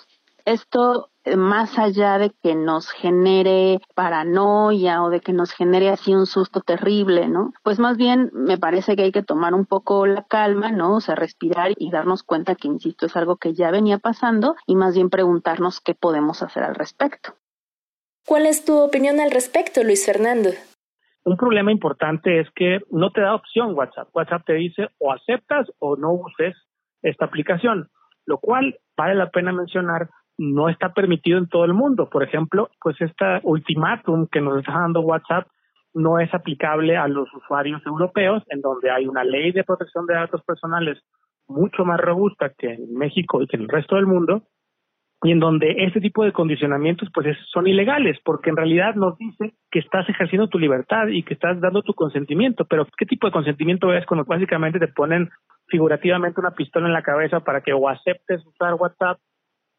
Esto 0.46 1.10
eh, 1.24 1.38
más 1.38 1.80
allá 1.80 2.18
de 2.18 2.32
que 2.42 2.54
nos 2.54 2.92
genere 2.92 3.80
paranoia 3.96 5.02
o 5.04 5.10
de 5.10 5.22
que 5.22 5.32
nos 5.32 5.54
genere 5.54 5.90
así 5.90 6.14
un 6.14 6.26
susto 6.26 6.60
terrible, 6.60 7.30
¿no? 7.30 7.54
Pues 7.64 7.80
más 7.80 7.96
bien 7.96 8.30
me 8.34 8.58
parece 8.58 8.98
que 8.98 9.04
hay 9.04 9.12
que 9.14 9.24
tomar 9.24 9.54
un 9.54 9.66
poco 9.66 10.06
la 10.06 10.24
calma, 10.24 10.72
¿no? 10.72 10.98
O 10.98 11.02
sea, 11.02 11.16
respirar 11.16 11.72
y 11.78 11.92
darnos 11.92 12.24
cuenta 12.24 12.56
que, 12.56 12.68
insisto, 12.68 13.06
es 13.06 13.16
algo 13.16 13.38
que 13.38 13.54
ya 13.54 13.72
venía 13.72 14.00
pasando 14.00 14.56
y 14.68 14.76
más 14.76 14.96
bien 14.96 15.10
preguntarnos 15.10 15.80
qué 15.80 15.96
podemos 15.96 16.44
hacer 16.44 16.64
al 16.64 16.76
respecto. 16.76 17.36
¿Cuál 18.26 18.46
es 18.46 18.66
tu 18.66 18.78
opinión 18.78 19.20
al 19.22 19.32
respecto, 19.32 19.84
Luis 19.84 20.06
Fernando? 20.06 20.50
Un 21.26 21.38
problema 21.38 21.72
importante 21.72 22.42
es 22.42 22.50
que 22.54 22.80
no 22.92 23.12
te 23.12 23.22
da 23.22 23.36
opción 23.36 23.76
WhatsApp. 23.76 24.10
WhatsApp 24.14 24.46
te 24.46 24.54
dice 24.54 24.90
o 25.00 25.14
aceptas 25.14 25.68
o 25.80 25.96
no 25.96 26.12
uses 26.12 26.54
esta 27.02 27.26
aplicación, 27.26 27.90
lo 28.26 28.40
cual 28.40 28.78
vale 28.98 29.16
la 29.16 29.30
pena 29.30 29.54
mencionar 29.54 30.10
no 30.38 30.70
está 30.70 30.94
permitido 30.94 31.38
en 31.38 31.48
todo 31.48 31.66
el 31.66 31.74
mundo. 31.74 32.10
Por 32.10 32.24
ejemplo, 32.24 32.70
pues 32.82 33.00
esta 33.02 33.40
ultimátum 33.44 34.28
que 34.32 34.42
nos 34.42 34.60
está 34.60 34.74
dando 34.74 35.02
WhatsApp 35.02 35.48
no 35.94 36.20
es 36.20 36.34
aplicable 36.34 36.98
a 36.98 37.08
los 37.08 37.32
usuarios 37.34 37.86
europeos, 37.86 38.44
en 38.50 38.62
donde 38.62 38.90
hay 38.90 39.06
una 39.08 39.24
ley 39.24 39.52
de 39.52 39.64
protección 39.64 40.06
de 40.08 40.16
datos 40.16 40.42
personales 40.44 41.00
mucho 41.48 41.86
más 41.86 42.00
robusta 42.00 42.52
que 42.58 42.74
en 42.74 42.94
México 42.96 43.42
y 43.42 43.48
que 43.48 43.58
en 43.58 43.64
el 43.64 43.70
resto 43.70 43.96
del 43.96 44.08
mundo, 44.08 44.44
y 45.24 45.32
en 45.32 45.40
donde 45.40 45.74
este 45.86 46.02
tipo 46.02 46.26
de 46.26 46.34
condicionamientos 46.34 47.10
pues 47.14 47.38
son 47.52 47.66
ilegales 47.66 48.18
porque 48.26 48.50
en 48.50 48.58
realidad 48.58 48.96
nos 48.96 49.18
dice 49.18 49.54
que 49.72 49.80
estás 49.80 50.08
ejerciendo 50.10 50.50
tu 50.50 50.60
libertad 50.60 51.08
y 51.08 51.24
que 51.24 51.34
estás 51.34 51.62
dando 51.62 51.82
tu 51.82 51.94
consentimiento, 51.94 52.66
pero 52.66 52.86
¿qué 52.98 53.06
tipo 53.06 53.28
de 53.28 53.32
consentimiento 53.32 53.94
es 53.94 54.06
cuando 54.06 54.26
básicamente 54.26 54.80
te 54.80 54.90
ponen 54.90 55.30
figurativamente 55.68 56.42
una 56.42 56.52
pistola 56.52 56.88
en 56.88 56.94
la 56.94 57.04
cabeza 57.04 57.40
para 57.40 57.62
que 57.62 57.72
o 57.72 57.88
aceptes 57.88 58.46
usar 58.46 58.74
WhatsApp 58.74 59.18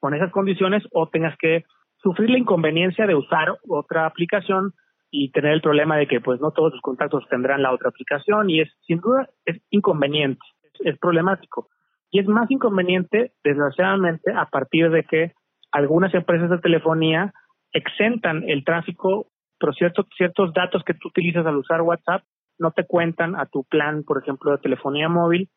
con 0.05 0.13
esas 0.13 0.33
condiciones 0.33 0.83
o 0.93 1.09
tengas 1.09 1.35
que 1.39 1.65
sufrir 1.97 2.29
la 2.29 2.37
inconveniencia 2.37 3.07
de 3.07 3.15
usar 3.15 3.57
otra 3.67 4.05
aplicación 4.05 4.75
y 5.11 5.31
tener 5.31 5.53
el 5.53 5.63
problema 5.63 5.97
de 5.97 6.07
que 6.07 6.21
pues 6.21 6.43
no 6.43 6.51
todos 6.51 6.73
tus 6.73 6.83
contactos 6.83 7.25
tendrán 7.31 7.63
la 7.63 7.73
otra 7.73 7.89
aplicación 7.89 8.51
y 8.51 8.61
es 8.61 8.69
sin 8.87 9.01
duda 9.01 9.31
es 9.47 9.63
inconveniente, 9.71 10.43
es 10.81 10.99
problemático. 10.99 11.69
Y 12.11 12.19
es 12.19 12.27
más 12.27 12.51
inconveniente, 12.51 13.33
desgraciadamente, 13.43 14.31
a 14.31 14.45
partir 14.45 14.91
de 14.91 15.05
que 15.05 15.33
algunas 15.73 16.13
empresas 16.13 16.51
de 16.51 16.59
telefonía 16.59 17.33
exentan 17.73 18.47
el 18.47 18.63
tráfico, 18.63 19.29
pero 19.59 19.73
ciertos, 19.73 20.05
ciertos 20.19 20.53
datos 20.53 20.85
que 20.85 20.93
tú 20.93 21.09
utilizas 21.09 21.47
al 21.47 21.57
usar 21.57 21.81
WhatsApp 21.81 22.25
no 22.59 22.73
te 22.73 22.85
cuentan 22.85 23.37
a 23.37 23.47
tu 23.47 23.65
plan, 23.65 24.05
por 24.05 24.23
ejemplo, 24.23 24.51
de 24.51 24.59
telefonía 24.59 25.09
móvil. 25.09 25.49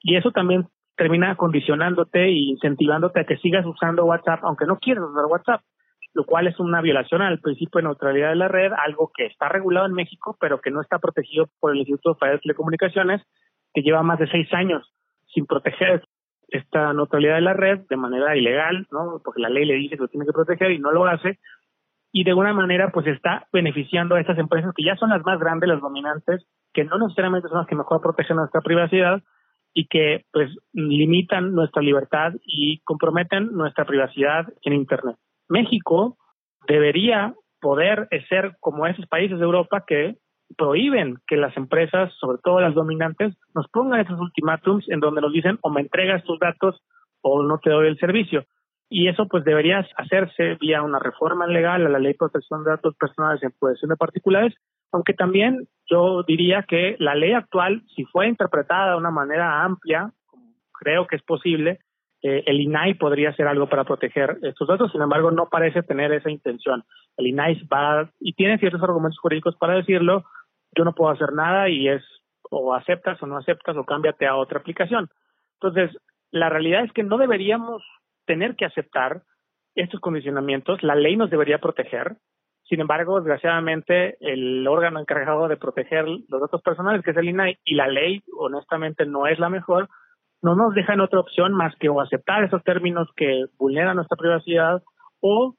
Y 0.00 0.16
eso 0.16 0.32
también 0.32 0.66
termina 0.96 1.36
condicionándote 1.36 2.24
e 2.24 2.32
incentivándote 2.32 3.20
a 3.20 3.24
que 3.24 3.38
sigas 3.38 3.64
usando 3.66 4.04
WhatsApp, 4.04 4.40
aunque 4.44 4.66
no 4.66 4.78
quieras 4.78 5.04
usar 5.04 5.26
WhatsApp, 5.26 5.62
lo 6.14 6.24
cual 6.24 6.46
es 6.46 6.58
una 6.60 6.80
violación 6.80 7.22
al 7.22 7.40
principio 7.40 7.78
de 7.78 7.84
neutralidad 7.84 8.30
de 8.30 8.36
la 8.36 8.48
red, 8.48 8.72
algo 8.84 9.10
que 9.14 9.26
está 9.26 9.48
regulado 9.48 9.86
en 9.86 9.94
México, 9.94 10.36
pero 10.38 10.60
que 10.60 10.70
no 10.70 10.80
está 10.82 10.98
protegido 10.98 11.46
por 11.60 11.72
el 11.72 11.78
Instituto 11.78 12.14
Federal 12.16 12.38
de 12.38 12.42
Telecomunicaciones, 12.42 13.22
que 13.72 13.82
lleva 13.82 14.02
más 14.02 14.18
de 14.18 14.28
seis 14.28 14.52
años 14.52 14.92
sin 15.32 15.46
proteger 15.46 16.02
esta 16.48 16.92
neutralidad 16.92 17.36
de 17.36 17.40
la 17.40 17.54
red 17.54 17.80
de 17.88 17.96
manera 17.96 18.36
ilegal, 18.36 18.86
¿no? 18.90 19.20
Porque 19.24 19.40
la 19.40 19.48
ley 19.48 19.64
le 19.64 19.74
dice 19.74 19.96
que 19.96 20.02
lo 20.02 20.08
tiene 20.08 20.26
que 20.26 20.32
proteger 20.32 20.70
y 20.72 20.78
no 20.78 20.92
lo 20.92 21.06
hace. 21.06 21.38
Y 22.12 22.24
de 22.24 22.30
alguna 22.30 22.52
manera, 22.52 22.90
pues 22.92 23.06
está 23.06 23.46
beneficiando 23.50 24.16
a 24.16 24.20
estas 24.20 24.38
empresas 24.38 24.74
que 24.76 24.84
ya 24.84 24.96
son 24.96 25.08
las 25.08 25.24
más 25.24 25.40
grandes, 25.40 25.70
las 25.70 25.80
dominantes, 25.80 26.46
que 26.74 26.84
no 26.84 26.98
necesariamente 26.98 27.48
son 27.48 27.58
las 27.58 27.66
que 27.66 27.74
mejor 27.74 28.02
protegen 28.02 28.36
nuestra 28.36 28.60
privacidad 28.60 29.22
y 29.74 29.86
que 29.86 30.24
pues 30.32 30.50
limitan 30.72 31.54
nuestra 31.54 31.82
libertad 31.82 32.32
y 32.44 32.80
comprometen 32.84 33.52
nuestra 33.52 33.84
privacidad 33.84 34.46
en 34.62 34.74
Internet. 34.74 35.16
México 35.48 36.16
debería 36.66 37.34
poder 37.60 38.08
ser 38.28 38.56
como 38.60 38.86
esos 38.86 39.06
países 39.06 39.38
de 39.38 39.44
Europa 39.44 39.84
que 39.86 40.16
prohíben 40.56 41.16
que 41.26 41.36
las 41.36 41.56
empresas, 41.56 42.12
sobre 42.20 42.38
todo 42.42 42.60
las 42.60 42.74
dominantes, 42.74 43.34
nos 43.54 43.68
pongan 43.68 44.00
esos 44.00 44.20
ultimátums 44.20 44.84
en 44.88 45.00
donde 45.00 45.20
nos 45.20 45.32
dicen 45.32 45.58
o 45.62 45.70
me 45.70 45.80
entregas 45.80 46.24
tus 46.24 46.38
datos 46.38 46.82
o 47.22 47.42
no 47.42 47.58
te 47.58 47.70
doy 47.70 47.88
el 47.88 47.98
servicio. 47.98 48.44
Y 48.90 49.08
eso 49.08 49.26
pues 49.26 49.44
debería 49.44 49.86
hacerse 49.96 50.56
vía 50.60 50.82
una 50.82 50.98
reforma 50.98 51.46
legal 51.46 51.86
a 51.86 51.88
la 51.88 51.98
Ley 51.98 52.12
de 52.12 52.18
Protección 52.18 52.62
de 52.62 52.72
Datos 52.72 52.94
Personales 52.96 53.42
en 53.42 53.52
posesión 53.58 53.88
de 53.88 53.96
particulares, 53.96 54.54
aunque 54.92 55.14
también 55.14 55.66
yo 55.90 56.22
diría 56.22 56.64
que 56.68 56.96
la 56.98 57.14
ley 57.14 57.32
actual, 57.32 57.82
si 57.94 58.04
fue 58.04 58.28
interpretada 58.28 58.92
de 58.92 58.98
una 58.98 59.10
manera 59.10 59.64
amplia, 59.64 60.12
como 60.26 60.54
creo 60.72 61.06
que 61.06 61.16
es 61.16 61.22
posible, 61.22 61.80
eh, 62.22 62.44
el 62.46 62.60
INAI 62.60 62.94
podría 62.94 63.30
hacer 63.30 63.48
algo 63.48 63.68
para 63.68 63.84
proteger 63.84 64.38
estos 64.42 64.68
datos, 64.68 64.92
sin 64.92 65.02
embargo 65.02 65.30
no 65.30 65.48
parece 65.48 65.82
tener 65.82 66.12
esa 66.12 66.30
intención. 66.30 66.84
El 67.16 67.26
INAI 67.26 67.66
va 67.66 68.10
y 68.20 68.34
tiene 68.34 68.58
ciertos 68.58 68.82
argumentos 68.82 69.18
jurídicos 69.18 69.56
para 69.56 69.74
decirlo, 69.74 70.24
yo 70.76 70.84
no 70.84 70.94
puedo 70.94 71.10
hacer 71.10 71.32
nada 71.32 71.68
y 71.68 71.88
es 71.88 72.02
o 72.50 72.74
aceptas 72.74 73.20
o 73.22 73.26
no 73.26 73.38
aceptas 73.38 73.76
o 73.76 73.84
cámbiate 73.84 74.26
a 74.26 74.36
otra 74.36 74.60
aplicación. 74.60 75.08
Entonces, 75.60 75.96
la 76.30 76.48
realidad 76.48 76.84
es 76.84 76.92
que 76.92 77.02
no 77.02 77.18
deberíamos 77.18 77.82
tener 78.26 78.56
que 78.56 78.66
aceptar 78.66 79.22
estos 79.74 80.00
condicionamientos, 80.00 80.82
la 80.82 80.94
ley 80.94 81.16
nos 81.16 81.30
debería 81.30 81.58
proteger. 81.58 82.16
Sin 82.72 82.80
embargo, 82.80 83.16
desgraciadamente, 83.16 84.16
el 84.20 84.66
órgano 84.66 84.98
encargado 84.98 85.46
de 85.46 85.58
proteger 85.58 86.06
los 86.08 86.40
datos 86.40 86.62
personales, 86.62 87.04
que 87.04 87.10
es 87.10 87.16
el 87.18 87.28
INAI, 87.28 87.58
y 87.66 87.74
la 87.74 87.86
ley, 87.86 88.22
honestamente, 88.34 89.04
no 89.04 89.26
es 89.26 89.38
la 89.38 89.50
mejor, 89.50 89.90
no 90.40 90.56
nos 90.56 90.72
dejan 90.72 91.02
otra 91.02 91.20
opción 91.20 91.52
más 91.52 91.76
que 91.76 91.90
o 91.90 92.00
aceptar 92.00 92.44
esos 92.44 92.64
términos 92.64 93.10
que 93.14 93.44
vulneran 93.58 93.96
nuestra 93.96 94.16
privacidad 94.16 94.82
o 95.20 95.54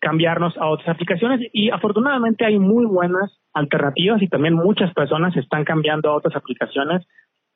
cambiarnos 0.00 0.54
a 0.58 0.68
otras 0.68 0.90
aplicaciones 0.90 1.40
y 1.54 1.70
afortunadamente 1.70 2.44
hay 2.44 2.58
muy 2.58 2.84
buenas 2.84 3.40
alternativas 3.54 4.20
y 4.20 4.28
también 4.28 4.52
muchas 4.52 4.92
personas 4.92 5.34
están 5.38 5.64
cambiando 5.64 6.10
a 6.10 6.14
otras 6.14 6.36
aplicaciones, 6.36 7.06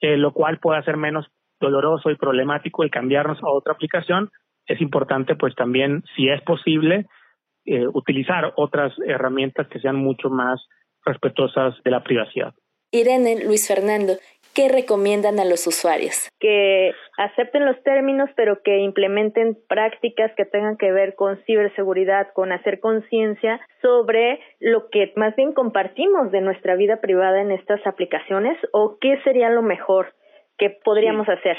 eh, 0.01 0.17
lo 0.17 0.33
cual 0.33 0.61
puede 0.61 0.79
hacer 0.79 0.97
menos 0.97 1.27
doloroso 1.61 2.11
y 2.11 2.17
problemático 2.17 2.83
el 2.83 2.91
cambiarnos 2.91 3.39
a 3.43 3.51
otra 3.51 3.75
aplicación. 3.75 4.31
Es 4.65 4.81
importante 4.81 5.37
pues 5.37 5.55
también, 5.55 6.05
si 6.17 6.31
es 6.31 6.41
posible, 6.41 7.05
eh, 7.67 7.87
utilizar 7.93 8.53
otras 8.57 8.93
herramientas 9.07 9.69
que 9.69 9.81
sean 9.81 9.97
mucho 9.97 10.29
más 10.31 10.61
respetuosas 11.05 11.75
de 11.85 11.91
la 11.91 12.03
privacidad. 12.03 12.55
Irene, 12.91 13.45
Luis 13.45 13.67
Fernando, 13.67 14.15
¿qué 14.55 14.69
recomiendan 14.69 15.41
a 15.41 15.45
los 15.45 15.67
usuarios? 15.67 16.29
Que 16.39 16.93
acepten 17.19 17.67
los 17.67 17.83
términos, 17.83 18.31
pero 18.37 18.63
que 18.63 18.79
implementen 18.79 19.59
prácticas 19.69 20.31
que 20.37 20.45
tengan 20.45 20.77
que 20.77 20.93
ver 20.93 21.15
con 21.17 21.43
ciberseguridad, 21.45 22.29
con 22.35 22.53
hacer 22.53 22.81
conciencia 22.81 23.61
sobre 23.83 24.41
lo 24.61 24.89
que 24.91 25.13
más 25.17 25.35
bien 25.37 25.53
compartimos 25.53 26.31
de 26.31 26.41
nuestra 26.41 26.77
vida 26.77 27.01
privada 27.01 27.43
en 27.43 27.51
estas 27.51 27.85
aplicaciones 27.87 28.57
o 28.73 28.99
qué 29.01 29.21
sería 29.25 29.51
lo 29.51 29.63
mejor 29.63 30.15
que 30.57 30.71
podríamos 30.71 31.29
hacer. 31.29 31.57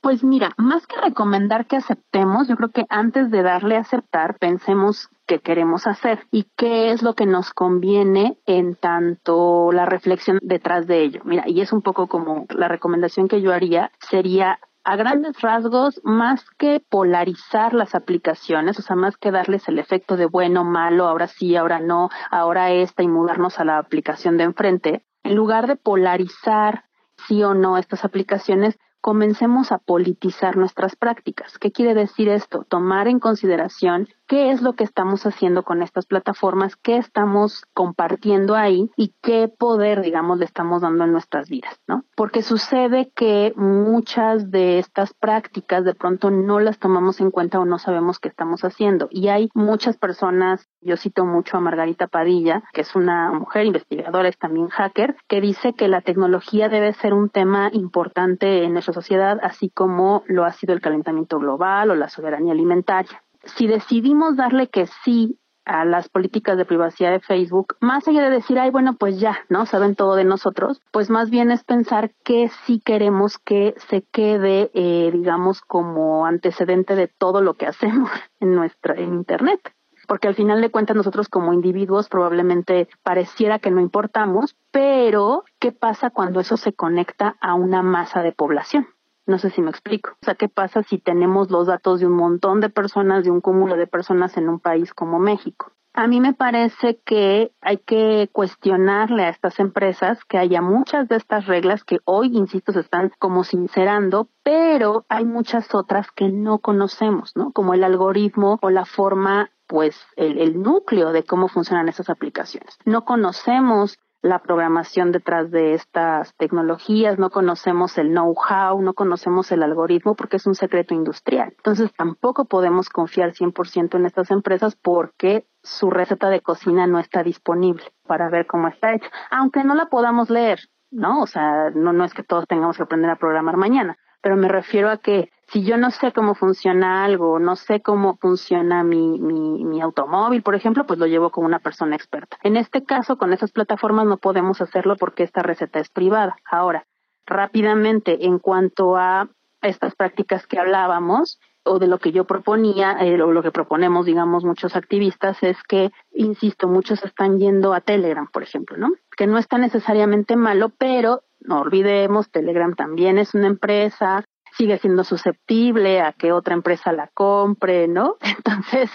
Pues 0.00 0.22
mira, 0.22 0.52
más 0.56 0.86
que 0.86 1.00
recomendar 1.00 1.66
que 1.66 1.76
aceptemos, 1.76 2.46
yo 2.46 2.56
creo 2.56 2.70
que 2.70 2.84
antes 2.88 3.30
de 3.32 3.42
darle 3.42 3.76
a 3.76 3.80
aceptar, 3.80 4.38
pensemos 4.38 5.08
qué 5.26 5.40
queremos 5.40 5.88
hacer 5.88 6.20
y 6.30 6.46
qué 6.56 6.92
es 6.92 7.02
lo 7.02 7.14
que 7.14 7.26
nos 7.26 7.52
conviene 7.52 8.38
en 8.46 8.76
tanto 8.76 9.72
la 9.72 9.86
reflexión 9.86 10.38
detrás 10.40 10.86
de 10.86 11.02
ello. 11.02 11.20
Mira, 11.24 11.44
y 11.48 11.60
es 11.60 11.72
un 11.72 11.82
poco 11.82 12.06
como 12.06 12.46
la 12.50 12.68
recomendación 12.68 13.26
que 13.26 13.42
yo 13.42 13.52
haría 13.52 13.90
sería 13.98 14.60
a 14.84 14.96
grandes 14.96 15.38
rasgos, 15.42 16.00
más 16.02 16.42
que 16.58 16.80
polarizar 16.88 17.74
las 17.74 17.94
aplicaciones, 17.94 18.78
o 18.78 18.82
sea, 18.82 18.96
más 18.96 19.18
que 19.18 19.30
darles 19.30 19.68
el 19.68 19.78
efecto 19.78 20.16
de 20.16 20.24
bueno, 20.24 20.64
malo, 20.64 21.06
ahora 21.06 21.26
sí, 21.26 21.56
ahora 21.56 21.80
no, 21.80 22.08
ahora 22.30 22.70
esta 22.70 23.02
y 23.02 23.08
mudarnos 23.08 23.58
a 23.58 23.64
la 23.64 23.78
aplicación 23.78 24.38
de 24.38 24.44
enfrente, 24.44 25.04
en 25.24 25.34
lugar 25.34 25.66
de 25.66 25.76
polarizar 25.76 26.84
sí 27.26 27.42
o 27.42 27.52
no 27.52 27.76
estas 27.76 28.04
aplicaciones, 28.04 28.78
comencemos 29.00 29.72
a 29.72 29.78
politizar 29.78 30.56
nuestras 30.56 30.96
prácticas. 30.96 31.58
¿Qué 31.58 31.72
quiere 31.72 31.94
decir 31.94 32.28
esto? 32.28 32.64
Tomar 32.64 33.08
en 33.08 33.20
consideración 33.20 34.08
qué 34.28 34.50
es 34.52 34.60
lo 34.62 34.74
que 34.74 34.84
estamos 34.84 35.26
haciendo 35.26 35.64
con 35.64 35.82
estas 35.82 36.06
plataformas, 36.06 36.76
qué 36.76 36.98
estamos 36.98 37.64
compartiendo 37.72 38.54
ahí 38.54 38.90
y 38.96 39.14
qué 39.22 39.48
poder, 39.48 40.02
digamos, 40.02 40.38
le 40.38 40.44
estamos 40.44 40.82
dando 40.82 41.04
en 41.04 41.12
nuestras 41.12 41.48
vidas, 41.48 41.80
¿no? 41.88 42.04
Porque 42.14 42.42
sucede 42.42 43.10
que 43.16 43.54
muchas 43.56 44.50
de 44.50 44.78
estas 44.78 45.14
prácticas 45.14 45.84
de 45.84 45.94
pronto 45.94 46.30
no 46.30 46.60
las 46.60 46.78
tomamos 46.78 47.20
en 47.20 47.30
cuenta 47.30 47.58
o 47.58 47.64
no 47.64 47.78
sabemos 47.78 48.18
qué 48.18 48.28
estamos 48.28 48.64
haciendo. 48.64 49.08
Y 49.10 49.28
hay 49.28 49.48
muchas 49.54 49.96
personas, 49.96 50.68
yo 50.82 50.98
cito 50.98 51.24
mucho 51.24 51.56
a 51.56 51.60
Margarita 51.60 52.06
Padilla, 52.06 52.62
que 52.74 52.82
es 52.82 52.94
una 52.94 53.32
mujer 53.32 53.64
investigadora, 53.64 54.28
es 54.28 54.38
también 54.38 54.68
hacker, 54.68 55.16
que 55.26 55.40
dice 55.40 55.72
que 55.72 55.88
la 55.88 56.02
tecnología 56.02 56.68
debe 56.68 56.92
ser 56.92 57.14
un 57.14 57.30
tema 57.30 57.70
importante 57.72 58.64
en 58.64 58.74
nuestra 58.74 58.92
sociedad, 58.92 59.38
así 59.42 59.70
como 59.70 60.22
lo 60.26 60.44
ha 60.44 60.52
sido 60.52 60.74
el 60.74 60.82
calentamiento 60.82 61.38
global 61.38 61.90
o 61.90 61.94
la 61.94 62.10
soberanía 62.10 62.52
alimentaria 62.52 63.22
si 63.56 63.66
decidimos 63.66 64.36
darle 64.36 64.68
que 64.68 64.86
sí 65.04 65.38
a 65.68 65.84
las 65.84 66.08
políticas 66.08 66.56
de 66.56 66.64
privacidad 66.64 67.10
de 67.10 67.20
Facebook, 67.20 67.76
más 67.80 68.08
allá 68.08 68.22
de 68.22 68.30
decir, 68.30 68.58
ay, 68.58 68.70
bueno, 68.70 68.96
pues 68.96 69.20
ya, 69.20 69.38
¿no? 69.48 69.66
Saben 69.66 69.94
todo 69.94 70.16
de 70.16 70.24
nosotros, 70.24 70.80
pues 70.90 71.10
más 71.10 71.30
bien 71.30 71.50
es 71.50 71.62
pensar 71.62 72.12
que 72.24 72.50
sí 72.64 72.80
queremos 72.80 73.38
que 73.38 73.74
se 73.88 74.02
quede, 74.02 74.70
eh, 74.72 75.10
digamos, 75.12 75.60
como 75.60 76.24
antecedente 76.24 76.96
de 76.96 77.06
todo 77.08 77.42
lo 77.42 77.54
que 77.54 77.66
hacemos 77.66 78.10
en 78.40 78.54
nuestra, 78.54 78.94
en 78.94 79.14
Internet. 79.14 79.60
Porque 80.06 80.26
al 80.26 80.34
final 80.34 80.62
de 80.62 80.70
cuentas 80.70 80.96
nosotros 80.96 81.28
como 81.28 81.52
individuos 81.52 82.08
probablemente 82.08 82.88
pareciera 83.02 83.58
que 83.58 83.70
no 83.70 83.82
importamos, 83.82 84.56
pero 84.70 85.44
¿qué 85.60 85.70
pasa 85.70 86.08
cuando 86.08 86.40
eso 86.40 86.56
se 86.56 86.72
conecta 86.72 87.36
a 87.42 87.52
una 87.52 87.82
masa 87.82 88.22
de 88.22 88.32
población? 88.32 88.86
No 89.28 89.38
sé 89.38 89.50
si 89.50 89.60
me 89.60 89.70
explico. 89.70 90.10
O 90.22 90.24
sea, 90.24 90.34
¿qué 90.34 90.48
pasa 90.48 90.82
si 90.82 90.98
tenemos 90.98 91.50
los 91.50 91.66
datos 91.66 92.00
de 92.00 92.06
un 92.06 92.14
montón 92.14 92.60
de 92.60 92.70
personas, 92.70 93.24
de 93.24 93.30
un 93.30 93.40
cúmulo 93.40 93.76
de 93.76 93.86
personas 93.86 94.36
en 94.38 94.48
un 94.48 94.58
país 94.58 94.94
como 94.94 95.18
México? 95.18 95.70
A 95.92 96.06
mí 96.06 96.20
me 96.20 96.32
parece 96.32 97.00
que 97.04 97.52
hay 97.60 97.78
que 97.78 98.30
cuestionarle 98.32 99.24
a 99.24 99.28
estas 99.28 99.58
empresas 99.58 100.24
que 100.24 100.38
haya 100.38 100.62
muchas 100.62 101.08
de 101.08 101.16
estas 101.16 101.46
reglas 101.46 101.84
que 101.84 101.98
hoy, 102.04 102.36
insisto, 102.36 102.72
se 102.72 102.80
están 102.80 103.12
como 103.18 103.44
sincerando, 103.44 104.28
pero 104.42 105.04
hay 105.08 105.24
muchas 105.24 105.74
otras 105.74 106.10
que 106.12 106.28
no 106.28 106.58
conocemos, 106.60 107.32
¿no? 107.36 107.52
Como 107.52 107.74
el 107.74 107.84
algoritmo 107.84 108.58
o 108.62 108.70
la 108.70 108.84
forma 108.84 109.50
pues 109.68 109.94
el, 110.16 110.62
núcleo 110.62 111.12
de 111.12 111.24
cómo 111.24 111.48
funcionan 111.48 111.88
esas 111.88 112.08
aplicaciones. 112.08 112.78
No 112.86 113.04
conocemos 113.04 113.98
la 114.22 114.40
programación 114.40 115.12
detrás 115.12 115.50
de 115.50 115.74
estas 115.74 116.34
tecnologías, 116.36 117.18
no 117.18 117.30
conocemos 117.30 117.98
el 117.98 118.08
know-how, 118.08 118.80
no 118.82 118.94
conocemos 118.94 119.52
el 119.52 119.62
algoritmo 119.62 120.14
porque 120.14 120.36
es 120.36 120.46
un 120.46 120.54
secreto 120.54 120.94
industrial. 120.94 121.54
Entonces 121.56 121.92
tampoco 121.94 122.46
podemos 122.46 122.88
confiar 122.88 123.32
100% 123.32 123.96
en 123.96 124.06
estas 124.06 124.30
empresas 124.30 124.76
porque 124.76 125.46
su 125.62 125.90
receta 125.90 126.30
de 126.30 126.40
cocina 126.40 126.86
no 126.86 126.98
está 126.98 127.22
disponible 127.22 127.84
para 128.06 128.28
ver 128.28 128.46
cómo 128.46 128.68
está 128.68 128.94
hecha, 128.94 129.10
aunque 129.30 129.62
no 129.64 129.74
la 129.74 129.86
podamos 129.86 130.30
leer, 130.30 130.60
¿no? 130.90 131.22
O 131.22 131.26
sea, 131.26 131.70
no, 131.70 131.92
no 131.92 132.04
es 132.04 132.14
que 132.14 132.22
todos 132.22 132.46
tengamos 132.46 132.76
que 132.76 132.82
aprender 132.82 133.10
a 133.10 133.16
programar 133.16 133.56
mañana, 133.56 133.98
pero 134.20 134.36
me 134.36 134.48
refiero 134.48 134.90
a 134.90 134.98
que 134.98 135.30
si 135.48 135.64
yo 135.64 135.78
no 135.78 135.90
sé 135.90 136.12
cómo 136.12 136.34
funciona 136.34 137.04
algo, 137.04 137.38
no 137.38 137.56
sé 137.56 137.80
cómo 137.80 138.18
funciona 138.18 138.84
mi, 138.84 139.18
mi, 139.18 139.64
mi, 139.64 139.80
automóvil, 139.80 140.42
por 140.42 140.54
ejemplo, 140.54 140.86
pues 140.86 140.98
lo 140.98 141.06
llevo 141.06 141.30
con 141.30 141.44
una 141.44 141.58
persona 141.58 141.96
experta. 141.96 142.36
En 142.42 142.56
este 142.56 142.84
caso, 142.84 143.16
con 143.16 143.32
esas 143.32 143.50
plataformas 143.52 144.06
no 144.06 144.18
podemos 144.18 144.60
hacerlo 144.60 144.96
porque 144.96 145.22
esta 145.22 145.42
receta 145.42 145.80
es 145.80 145.88
privada. 145.88 146.36
Ahora, 146.50 146.86
rápidamente, 147.24 148.26
en 148.26 148.38
cuanto 148.38 148.96
a 148.96 149.28
estas 149.62 149.94
prácticas 149.94 150.46
que 150.46 150.58
hablábamos, 150.58 151.38
o 151.64 151.78
de 151.78 151.86
lo 151.86 151.98
que 151.98 152.12
yo 152.12 152.24
proponía, 152.24 152.96
eh, 153.00 153.20
o 153.20 153.32
lo 153.32 153.42
que 153.42 153.50
proponemos, 153.50 154.06
digamos, 154.06 154.44
muchos 154.44 154.74
activistas, 154.74 155.42
es 155.42 155.56
que, 155.68 155.90
insisto, 156.12 156.68
muchos 156.68 157.04
están 157.04 157.38
yendo 157.38 157.74
a 157.74 157.80
Telegram, 157.80 158.26
por 158.30 158.42
ejemplo, 158.42 158.76
¿no? 158.76 158.90
Que 159.16 159.26
no 159.26 159.38
está 159.38 159.58
necesariamente 159.58 160.36
malo, 160.36 160.70
pero 160.70 161.22
no 161.40 161.60
olvidemos, 161.60 162.30
Telegram 162.30 162.74
también 162.74 163.18
es 163.18 163.34
una 163.34 163.46
empresa, 163.46 164.24
sigue 164.56 164.78
siendo 164.78 165.04
susceptible 165.04 166.00
a 166.00 166.12
que 166.12 166.32
otra 166.32 166.54
empresa 166.54 166.92
la 166.92 167.08
compre, 167.14 167.88
¿no? 167.88 168.16
Entonces, 168.20 168.90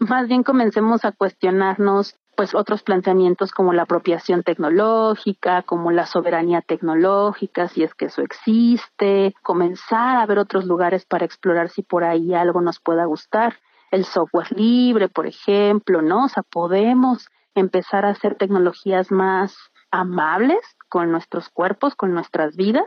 más 0.00 0.28
bien 0.28 0.42
comencemos 0.42 1.04
a 1.04 1.12
cuestionarnos 1.12 2.16
pues 2.36 2.54
otros 2.54 2.84
planteamientos 2.84 3.50
como 3.50 3.72
la 3.72 3.82
apropiación 3.82 4.44
tecnológica, 4.44 5.62
como 5.62 5.90
la 5.90 6.06
soberanía 6.06 6.60
tecnológica, 6.60 7.66
si 7.66 7.82
es 7.82 7.92
que 7.94 8.04
eso 8.04 8.22
existe, 8.22 9.34
comenzar 9.42 10.18
a 10.18 10.26
ver 10.26 10.38
otros 10.38 10.64
lugares 10.64 11.04
para 11.04 11.24
explorar 11.24 11.68
si 11.68 11.82
por 11.82 12.04
ahí 12.04 12.34
algo 12.34 12.60
nos 12.60 12.78
pueda 12.78 13.06
gustar, 13.06 13.56
el 13.90 14.04
software 14.04 14.52
libre, 14.52 15.08
por 15.08 15.26
ejemplo, 15.26 16.00
¿no? 16.00 16.26
O 16.26 16.28
sea, 16.28 16.44
podemos 16.44 17.26
empezar 17.56 18.04
a 18.04 18.10
hacer 18.10 18.36
tecnologías 18.36 19.10
más 19.10 19.56
amables 19.90 20.60
con 20.88 21.12
nuestros 21.12 21.48
cuerpos, 21.48 21.94
con 21.94 22.12
nuestras 22.12 22.56
vidas, 22.56 22.86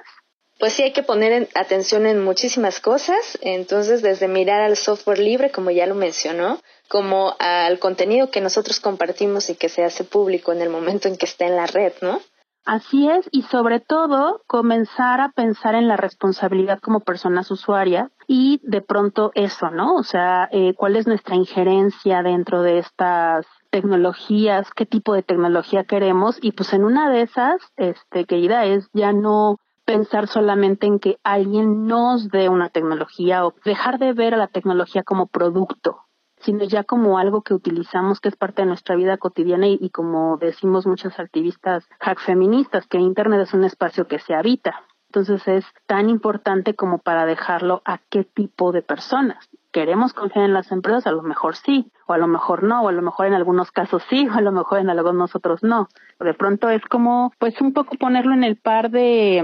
Pues 0.59 0.73
sí, 0.73 0.83
hay 0.83 0.93
que 0.93 1.01
poner 1.01 1.49
atención 1.55 2.05
en 2.05 2.23
muchísimas 2.23 2.79
cosas, 2.79 3.37
entonces 3.41 4.03
desde 4.03 4.27
mirar 4.27 4.61
al 4.61 4.77
software 4.77 5.17
libre, 5.17 5.51
como 5.51 5.71
ya 5.71 5.87
lo 5.87 5.95
mencionó, 5.95 6.59
como 6.87 7.35
al 7.39 7.79
contenido 7.79 8.29
que 8.29 8.41
nosotros 8.41 8.79
compartimos 8.79 9.49
y 9.49 9.55
que 9.55 9.69
se 9.69 9.83
hace 9.83 10.03
público 10.03 10.51
en 10.51 10.61
el 10.61 10.69
momento 10.69 11.07
en 11.07 11.17
que 11.17 11.25
está 11.25 11.45
en 11.45 11.55
la 11.55 11.65
red, 11.65 11.93
¿no? 12.01 12.19
Así 12.63 13.09
es, 13.09 13.27
y 13.31 13.41
sobre 13.43 13.79
todo 13.79 14.43
comenzar 14.45 15.19
a 15.19 15.31
pensar 15.31 15.73
en 15.73 15.87
la 15.87 15.97
responsabilidad 15.97 16.79
como 16.79 16.99
personas 16.99 17.49
usuarias 17.49 18.11
y 18.27 18.59
de 18.61 18.81
pronto 18.81 19.31
eso, 19.33 19.71
¿no? 19.71 19.95
O 19.95 20.03
sea, 20.03 20.47
eh, 20.51 20.75
cuál 20.75 20.95
es 20.95 21.07
nuestra 21.07 21.35
injerencia 21.35 22.21
dentro 22.21 22.61
de 22.61 22.77
estas 22.77 23.47
tecnologías, 23.71 24.69
qué 24.75 24.85
tipo 24.85 25.13
de 25.13 25.23
tecnología 25.23 25.85
queremos 25.85 26.37
y 26.41 26.51
pues 26.51 26.73
en 26.73 26.83
una 26.83 27.09
de 27.09 27.21
esas, 27.21 27.59
este, 27.77 28.25
querida, 28.25 28.65
es 28.65 28.89
ya 28.93 29.13
no 29.13 29.57
pensar 29.85 30.27
solamente 30.27 30.85
en 30.85 30.99
que 30.99 31.17
alguien 31.23 31.87
nos 31.87 32.29
dé 32.29 32.49
una 32.49 32.69
tecnología 32.69 33.45
o 33.45 33.55
dejar 33.65 33.97
de 33.97 34.13
ver 34.13 34.33
a 34.33 34.37
la 34.37 34.47
tecnología 34.47 35.03
como 35.03 35.27
producto, 35.27 36.01
sino 36.37 36.63
ya 36.63 36.83
como 36.83 37.17
algo 37.17 37.41
que 37.41 37.53
utilizamos 37.53 38.19
que 38.19 38.29
es 38.29 38.35
parte 38.35 38.61
de 38.61 38.67
nuestra 38.67 38.95
vida 38.95 39.17
cotidiana 39.17 39.67
y, 39.67 39.89
como 39.89 40.37
decimos 40.37 40.85
muchas 40.85 41.19
activistas 41.19 41.87
hack 41.99 42.19
feministas, 42.19 42.87
que 42.87 42.99
Internet 42.99 43.41
es 43.41 43.53
un 43.53 43.63
espacio 43.63 44.07
que 44.07 44.19
se 44.19 44.33
habita. 44.33 44.83
Entonces 45.13 45.45
es 45.45 45.65
tan 45.87 46.09
importante 46.09 46.73
como 46.73 46.99
para 46.99 47.25
dejarlo 47.25 47.81
a 47.83 47.97
qué 48.09 48.23
tipo 48.23 48.71
de 48.71 48.81
personas. 48.81 49.49
¿Queremos 49.73 50.13
confiar 50.13 50.45
en 50.45 50.53
las 50.53 50.71
empresas? 50.71 51.05
A 51.05 51.11
lo 51.11 51.21
mejor 51.21 51.57
sí, 51.57 51.91
o 52.07 52.13
a 52.13 52.17
lo 52.17 52.27
mejor 52.27 52.63
no, 52.63 52.81
o 52.81 52.87
a 52.87 52.93
lo 52.93 53.01
mejor 53.01 53.25
en 53.25 53.33
algunos 53.33 53.73
casos 53.73 54.03
sí, 54.09 54.25
o 54.29 54.33
a 54.33 54.39
lo 54.39 54.53
mejor 54.53 54.79
en 54.79 54.89
algunos 54.89 55.35
otros 55.35 55.63
no. 55.63 55.89
De 56.17 56.33
pronto 56.33 56.69
es 56.69 56.81
como, 56.85 57.33
pues 57.39 57.59
un 57.59 57.73
poco 57.73 57.97
ponerlo 57.97 58.33
en 58.33 58.45
el 58.45 58.55
par 58.55 58.89
de, 58.89 59.43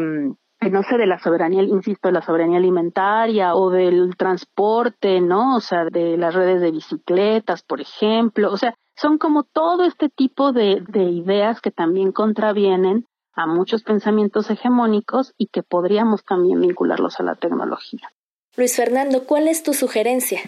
mm, 0.62 0.70
no 0.72 0.84
sé, 0.84 0.96
de 0.96 1.06
la 1.06 1.20
soberanía, 1.20 1.64
insisto, 1.64 2.08
de 2.08 2.14
la 2.14 2.22
soberanía 2.22 2.60
alimentaria 2.60 3.54
o 3.54 3.70
del 3.70 4.16
transporte, 4.16 5.20
¿no? 5.20 5.58
O 5.58 5.60
sea, 5.60 5.84
de 5.84 6.16
las 6.16 6.34
redes 6.34 6.62
de 6.62 6.72
bicicletas, 6.72 7.62
por 7.64 7.82
ejemplo. 7.82 8.54
O 8.54 8.58
sea, 8.58 8.74
son 8.96 9.18
como 9.18 9.44
todo 9.44 9.84
este 9.84 10.08
tipo 10.08 10.54
de, 10.54 10.82
de 10.88 11.04
ideas 11.04 11.60
que 11.60 11.72
también 11.72 12.14
contravienen 12.14 13.06
a 13.38 13.46
muchos 13.46 13.84
pensamientos 13.84 14.50
hegemónicos 14.50 15.34
y 15.38 15.48
que 15.48 15.64
podríamos 15.64 16.26
también 16.26 16.60
vincularlos 16.60 17.20
a 17.20 17.24
la 17.24 17.36
tecnología. 17.36 18.10
Luis 18.58 18.76
Fernando, 18.76 19.26
¿cuál 19.28 19.48
es 19.48 19.64
tu 19.64 19.74
sugerencia? 19.74 20.40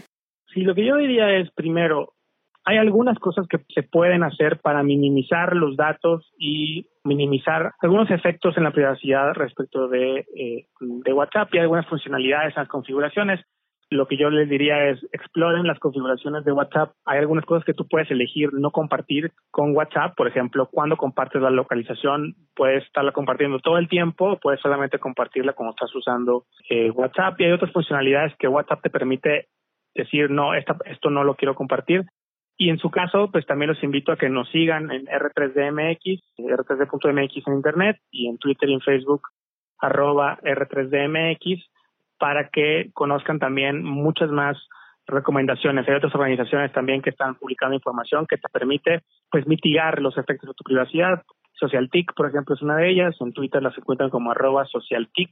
Sí, 0.52 0.62
lo 0.62 0.74
que 0.74 0.86
yo 0.86 0.98
diría 0.98 1.38
es, 1.38 1.52
primero, 1.52 2.14
hay 2.66 2.78
algunas 2.78 3.20
cosas 3.20 3.48
que 3.48 3.60
se 3.74 3.84
pueden 3.84 4.24
hacer 4.24 4.60
para 4.60 4.82
minimizar 4.82 5.56
los 5.56 5.78
datos 5.78 6.32
y 6.38 6.88
minimizar 7.04 7.74
algunos 7.80 8.10
efectos 8.10 8.58
en 8.58 8.64
la 8.64 8.72
privacidad 8.72 9.34
respecto 9.34 9.88
de, 9.88 10.26
eh, 10.36 10.66
de 10.80 11.14
WhatsApp 11.14 11.54
y 11.54 11.60
algunas 11.60 11.88
funcionalidades 11.88 12.56
en 12.58 12.64
las 12.64 12.70
configuraciones. 12.70 13.40
Lo 13.92 14.08
que 14.08 14.18
yo 14.18 14.30
les 14.30 14.48
diría 14.48 14.90
es 14.90 15.04
exploren 15.12 15.66
las 15.66 15.80
configuraciones 15.80 16.46
de 16.46 16.52
WhatsApp. 16.52 16.94
Hay 17.06 17.18
algunas 17.18 17.46
cosas 17.46 17.66
que 17.66 17.74
tú 17.74 17.88
puedes 17.88 18.10
elegir 18.12 18.54
no 18.54 18.70
compartir 18.70 19.32
con 19.50 19.76
WhatsApp. 19.76 20.16
Por 20.16 20.28
ejemplo, 20.28 20.68
cuando 20.72 20.96
compartes 20.96 21.42
la 21.42 21.50
localización, 21.50 22.36
puedes 22.56 22.84
estarla 22.86 23.12
compartiendo 23.14 23.60
todo 23.60 23.80
el 23.80 23.90
tiempo, 23.90 24.38
puedes 24.40 24.62
solamente 24.62 25.00
compartirla 25.00 25.54
cuando 25.54 25.72
estás 25.72 25.94
usando 25.96 26.46
eh, 26.70 26.92
WhatsApp. 26.92 27.40
Y 27.40 27.46
hay 27.46 27.52
otras 27.52 27.72
funcionalidades 27.72 28.36
que 28.38 28.48
WhatsApp 28.48 28.84
te 28.84 28.92
permite 28.92 29.48
decir, 29.96 30.30
no, 30.30 30.54
esto 30.54 31.10
no 31.10 31.24
lo 31.24 31.36
quiero 31.36 31.56
compartir. 31.56 32.06
Y 32.62 32.70
en 32.70 32.78
su 32.78 32.92
caso, 32.92 33.32
pues 33.32 33.46
también 33.46 33.70
los 33.70 33.82
invito 33.84 34.12
a 34.12 34.18
que 34.18 34.28
nos 34.28 34.50
sigan 34.50 34.92
en 34.92 35.06
R3DMX, 35.06 36.22
R3D.mx 36.38 37.48
en 37.48 37.54
Internet 37.54 37.98
y 38.12 38.28
en 38.28 38.38
Twitter 38.38 38.70
y 38.70 38.74
en 38.74 38.82
Facebook, 38.82 39.22
arroba 39.80 40.38
R3DMX, 40.44 41.64
para 42.20 42.50
que 42.50 42.92
conozcan 42.94 43.40
también 43.40 43.84
muchas 43.84 44.30
más 44.30 44.58
recomendaciones. 45.08 45.88
Hay 45.88 45.96
otras 45.96 46.14
organizaciones 46.14 46.72
también 46.72 47.02
que 47.02 47.10
están 47.10 47.36
publicando 47.36 47.76
información 47.76 48.28
que 48.28 48.38
te 48.38 48.48
permite 48.50 49.02
pues 49.32 49.48
mitigar 49.48 50.02
los 50.02 50.18
efectos 50.18 50.50
de 50.50 50.54
tu 50.54 50.64
privacidad. 50.64 51.24
SocialTIC, 51.54 52.14
por 52.14 52.28
ejemplo, 52.28 52.56
es 52.56 52.62
una 52.62 52.78
de 52.78 52.90
ellas. 52.90 53.16
En 53.20 53.34
Twitter 53.34 53.62
las 53.62 53.78
encuentran 53.78 54.10
como 54.10 54.32
arroba 54.32 54.66
SocialTIC. 54.66 55.32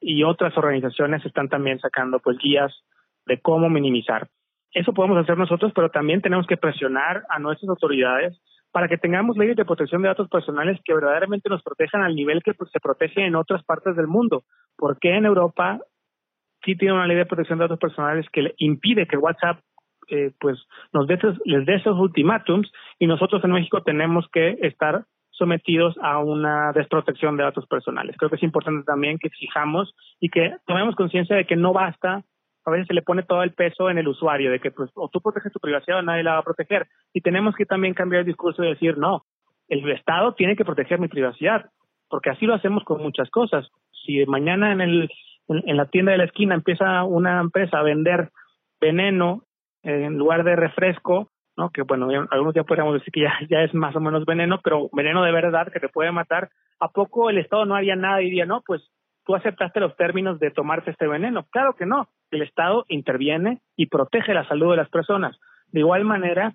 Y 0.00 0.24
otras 0.24 0.56
organizaciones 0.56 1.24
están 1.26 1.48
también 1.48 1.78
sacando 1.78 2.20
pues 2.20 2.38
guías 2.38 2.72
de 3.26 3.40
cómo 3.40 3.68
minimizar. 3.68 4.28
Eso 4.72 4.94
podemos 4.94 5.18
hacer 5.18 5.36
nosotros, 5.36 5.72
pero 5.74 5.90
también 5.90 6.22
tenemos 6.22 6.46
que 6.46 6.56
presionar 6.56 7.24
a 7.28 7.38
nuestras 7.38 7.68
autoridades 7.68 8.40
para 8.72 8.88
que 8.88 8.98
tengamos 8.98 9.36
leyes 9.36 9.56
de 9.56 9.64
protección 9.64 10.00
de 10.00 10.08
datos 10.08 10.28
personales 10.28 10.78
que 10.84 10.94
verdaderamente 10.94 11.48
nos 11.48 11.62
protejan 11.62 12.02
al 12.02 12.14
nivel 12.14 12.40
que 12.42 12.54
pues, 12.54 12.70
se 12.70 12.80
protege 12.80 13.26
en 13.26 13.34
otras 13.34 13.64
partes 13.64 13.96
del 13.96 14.06
mundo. 14.06 14.44
¿Por 14.76 14.98
qué 14.98 15.16
en 15.16 15.26
Europa 15.26 15.80
sí 16.64 16.76
tiene 16.76 16.94
una 16.94 17.06
ley 17.06 17.16
de 17.16 17.26
protección 17.26 17.58
de 17.58 17.64
datos 17.64 17.78
personales 17.78 18.26
que 18.32 18.54
impide 18.58 19.06
que 19.06 19.16
WhatsApp 19.16 19.60
eh, 20.08 20.32
pues 20.40 20.58
nos 20.92 21.06
dé 21.06 21.18
les 21.44 21.66
dé 21.66 21.76
esos 21.76 21.98
ultimátums 21.98 22.70
y 22.98 23.06
nosotros 23.06 23.42
en 23.44 23.52
México 23.52 23.82
tenemos 23.82 24.26
que 24.32 24.58
estar 24.62 25.04
sometidos 25.30 25.96
a 26.02 26.18
una 26.18 26.72
desprotección 26.72 27.36
de 27.36 27.44
datos 27.44 27.66
personales. 27.66 28.16
Creo 28.18 28.28
que 28.28 28.36
es 28.36 28.42
importante 28.42 28.84
también 28.84 29.18
que 29.18 29.28
exijamos 29.28 29.94
y 30.18 30.28
que 30.28 30.52
tomemos 30.66 30.96
conciencia 30.96 31.36
de 31.36 31.46
que 31.46 31.56
no 31.56 31.72
basta 31.72 32.24
a 32.64 32.70
veces 32.70 32.86
se 32.86 32.94
le 32.94 33.02
pone 33.02 33.22
todo 33.22 33.42
el 33.42 33.52
peso 33.52 33.90
en 33.90 33.98
el 33.98 34.08
usuario, 34.08 34.50
de 34.50 34.60
que 34.60 34.70
pues 34.70 34.90
o 34.94 35.08
tú 35.08 35.20
proteges 35.20 35.52
tu 35.52 35.60
privacidad 35.60 35.98
o 35.98 36.02
nadie 36.02 36.22
la 36.22 36.34
va 36.34 36.38
a 36.38 36.44
proteger. 36.44 36.86
Y 37.12 37.20
tenemos 37.20 37.54
que 37.54 37.66
también 37.66 37.94
cambiar 37.94 38.20
el 38.20 38.26
discurso 38.26 38.62
y 38.62 38.68
decir, 38.68 38.98
no, 38.98 39.24
el 39.68 39.88
Estado 39.90 40.34
tiene 40.34 40.56
que 40.56 40.64
proteger 40.64 40.98
mi 40.98 41.08
privacidad, 41.08 41.70
porque 42.08 42.30
así 42.30 42.46
lo 42.46 42.54
hacemos 42.54 42.84
con 42.84 43.02
muchas 43.02 43.30
cosas. 43.30 43.68
Si 44.04 44.24
mañana 44.26 44.72
en, 44.72 44.80
el, 44.80 45.10
en, 45.54 45.76
la 45.76 45.86
tienda 45.86 46.12
de 46.12 46.18
la 46.18 46.24
esquina 46.24 46.54
empieza 46.54 47.04
una 47.04 47.40
empresa 47.40 47.78
a 47.78 47.82
vender 47.82 48.30
veneno 48.80 49.44
en 49.82 50.16
lugar 50.18 50.44
de 50.44 50.56
refresco, 50.56 51.30
¿no? 51.56 51.70
que 51.70 51.82
bueno, 51.82 52.08
algunos 52.30 52.54
ya 52.54 52.64
podríamos 52.64 52.94
decir 52.94 53.12
que 53.12 53.22
ya, 53.22 53.32
ya 53.48 53.62
es 53.62 53.74
más 53.74 53.96
o 53.96 54.00
menos 54.00 54.24
veneno, 54.24 54.60
pero 54.62 54.88
veneno 54.92 55.22
de 55.22 55.32
verdad 55.32 55.72
que 55.72 55.80
te 55.80 55.88
puede 55.88 56.12
matar, 56.12 56.50
¿a 56.78 56.88
poco 56.88 57.30
el 57.30 57.38
Estado 57.38 57.64
no 57.64 57.74
haría 57.74 57.96
nada 57.96 58.20
y 58.22 58.26
diría, 58.26 58.46
no, 58.46 58.62
pues 58.66 58.82
tú 59.24 59.34
aceptaste 59.34 59.80
los 59.80 59.96
términos 59.96 60.38
de 60.38 60.50
tomarte 60.50 60.90
este 60.90 61.06
veneno? 61.06 61.46
Claro 61.50 61.74
que 61.74 61.86
no 61.86 62.08
el 62.30 62.42
Estado 62.42 62.84
interviene 62.88 63.60
y 63.76 63.86
protege 63.86 64.34
la 64.34 64.46
salud 64.46 64.70
de 64.70 64.76
las 64.76 64.88
personas. 64.88 65.38
De 65.68 65.80
igual 65.80 66.04
manera, 66.04 66.52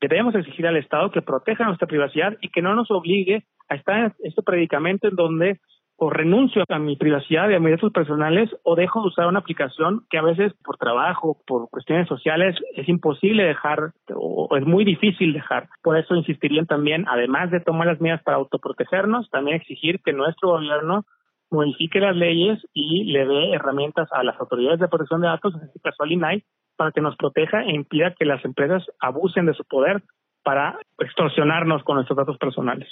debemos 0.00 0.34
exigir 0.34 0.66
al 0.66 0.76
Estado 0.76 1.10
que 1.10 1.22
proteja 1.22 1.64
nuestra 1.64 1.88
privacidad 1.88 2.36
y 2.40 2.50
que 2.50 2.62
no 2.62 2.74
nos 2.74 2.90
obligue 2.90 3.44
a 3.68 3.74
estar 3.74 3.98
en 3.98 4.12
este 4.22 4.42
predicamento 4.42 5.08
en 5.08 5.16
donde 5.16 5.60
o 5.96 6.10
renuncio 6.10 6.64
a 6.68 6.78
mi 6.78 6.96
privacidad 6.96 7.48
y 7.48 7.54
a 7.54 7.60
mis 7.60 7.72
datos 7.72 7.92
personales 7.92 8.50
o 8.64 8.74
dejo 8.74 9.00
de 9.00 9.08
usar 9.08 9.26
una 9.26 9.38
aplicación 9.38 10.04
que 10.10 10.18
a 10.18 10.22
veces 10.22 10.52
por 10.64 10.76
trabajo, 10.76 11.38
por 11.46 11.70
cuestiones 11.70 12.08
sociales 12.08 12.56
es 12.74 12.88
imposible 12.88 13.44
dejar 13.44 13.92
o 14.14 14.48
es 14.56 14.66
muy 14.66 14.84
difícil 14.84 15.32
dejar. 15.32 15.68
Por 15.82 15.96
eso 15.96 16.16
insistirían 16.16 16.66
también, 16.66 17.04
además 17.08 17.50
de 17.50 17.60
tomar 17.60 17.86
las 17.86 18.00
medidas 18.00 18.22
para 18.22 18.38
autoprotegernos, 18.38 19.30
también 19.30 19.56
exigir 19.56 20.00
que 20.04 20.12
nuestro 20.12 20.50
gobierno 20.50 21.04
modifique 21.50 22.00
las 22.00 22.16
leyes 22.16 22.58
y 22.72 23.04
le 23.12 23.26
dé 23.26 23.52
herramientas 23.52 24.08
a 24.12 24.24
las 24.24 24.38
autoridades 24.40 24.80
de 24.80 24.88
protección 24.88 25.20
de 25.20 25.28
datos, 25.28 25.54
en 25.54 25.62
este 25.62 25.78
caso 25.80 26.02
al 26.02 26.12
INAI, 26.12 26.44
para 26.76 26.90
que 26.90 27.00
nos 27.00 27.16
proteja 27.16 27.62
e 27.62 27.72
impida 27.72 28.14
que 28.18 28.24
las 28.24 28.44
empresas 28.44 28.82
abusen 29.00 29.46
de 29.46 29.54
su 29.54 29.64
poder 29.64 30.02
para 30.42 30.78
extorsionarnos 30.98 31.84
con 31.84 31.96
nuestros 31.96 32.16
datos 32.16 32.36
personales. 32.38 32.88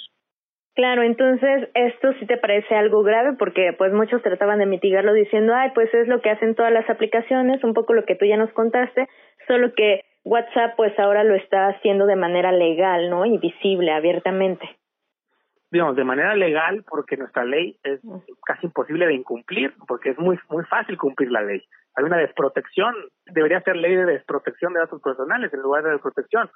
Claro, 0.75 1.03
entonces 1.03 1.69
esto 1.75 2.13
sí 2.19 2.25
te 2.25 2.37
parece 2.37 2.73
algo 2.75 3.03
grave 3.03 3.33
porque 3.37 3.73
pues 3.77 3.93
muchos 3.93 4.23
trataban 4.23 4.57
de 4.57 4.65
mitigarlo 4.65 5.13
diciendo, 5.13 5.53
ay, 5.55 5.69
pues 5.75 5.93
es 5.93 6.07
lo 6.07 6.21
que 6.21 6.31
hacen 6.31 6.55
todas 6.55 6.71
las 6.71 6.89
aplicaciones, 6.89 7.63
un 7.63 7.75
poco 7.75 7.93
lo 7.93 8.05
que 8.05 8.15
tú 8.15 8.25
ya 8.25 8.37
nos 8.37 8.51
contaste, 8.53 9.07
solo 9.47 9.73
que 9.75 10.03
WhatsApp 10.23 10.75
pues 10.75 10.97
ahora 10.97 11.23
lo 11.23 11.35
está 11.35 11.67
haciendo 11.67 12.07
de 12.07 12.15
manera 12.15 12.51
legal, 12.51 13.09
¿no? 13.11 13.25
Y 13.25 13.37
visible, 13.37 13.91
abiertamente 13.91 14.67
digamos, 15.73 15.95
de 15.95 16.03
manera 16.03 16.35
legal, 16.35 16.85
porque 16.87 17.17
nuestra 17.17 17.43
ley 17.43 17.79
es 17.83 17.99
casi 18.45 18.67
imposible 18.67 19.07
de 19.07 19.15
incumplir, 19.15 19.73
porque 19.87 20.11
es 20.11 20.19
muy, 20.19 20.37
muy 20.47 20.63
fácil 20.65 20.99
cumplir 20.99 21.31
la 21.31 21.41
ley. 21.41 21.63
Hay 21.95 22.03
una 22.03 22.17
desprotección, 22.17 22.93
debería 23.25 23.59
ser 23.61 23.77
ley 23.77 23.95
de 23.95 24.05
desprotección 24.05 24.73
de 24.73 24.81
datos 24.81 25.01
personales 25.01 25.51
en 25.51 25.61
lugar 25.61 25.83
de 25.83 25.89
desprotección. 25.89 26.47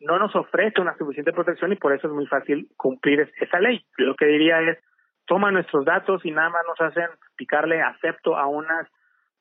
No 0.00 0.18
nos 0.18 0.34
ofrece 0.34 0.80
una 0.80 0.96
suficiente 0.96 1.32
protección 1.32 1.72
y 1.72 1.76
por 1.76 1.92
eso 1.92 2.08
es 2.08 2.12
muy 2.12 2.26
fácil 2.26 2.68
cumplir 2.76 3.30
esa 3.40 3.60
ley. 3.60 3.84
Lo 3.96 4.14
que 4.16 4.26
diría 4.26 4.60
es, 4.60 4.78
toma 5.26 5.50
nuestros 5.50 5.84
datos 5.84 6.24
y 6.24 6.30
nada 6.30 6.50
más 6.50 6.62
nos 6.66 6.80
hacen 6.80 7.08
picarle 7.36 7.80
acepto 7.80 8.36
a 8.36 8.46
unas 8.46 8.88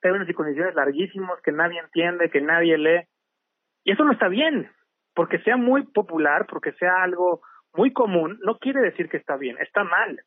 términos 0.02 0.30
y 0.30 0.34
condiciones 0.34 0.76
larguísimos 0.76 1.42
que 1.42 1.52
nadie 1.52 1.80
entiende, 1.80 2.30
que 2.30 2.42
nadie 2.42 2.78
lee. 2.78 3.08
Y 3.84 3.92
eso 3.92 4.04
no 4.04 4.14
está 4.14 4.28
bien, 4.28 4.70
porque 5.14 5.40
sea 5.40 5.58
muy 5.58 5.84
popular, 5.84 6.46
porque 6.48 6.72
sea 6.74 7.04
algo 7.04 7.42
muy 7.74 7.92
común 7.92 8.40
no 8.44 8.58
quiere 8.60 8.82
decir 8.82 9.10
que 9.10 9.18
está 9.18 9.36
bien, 9.38 9.58
está 9.60 9.84
mal. 9.84 10.22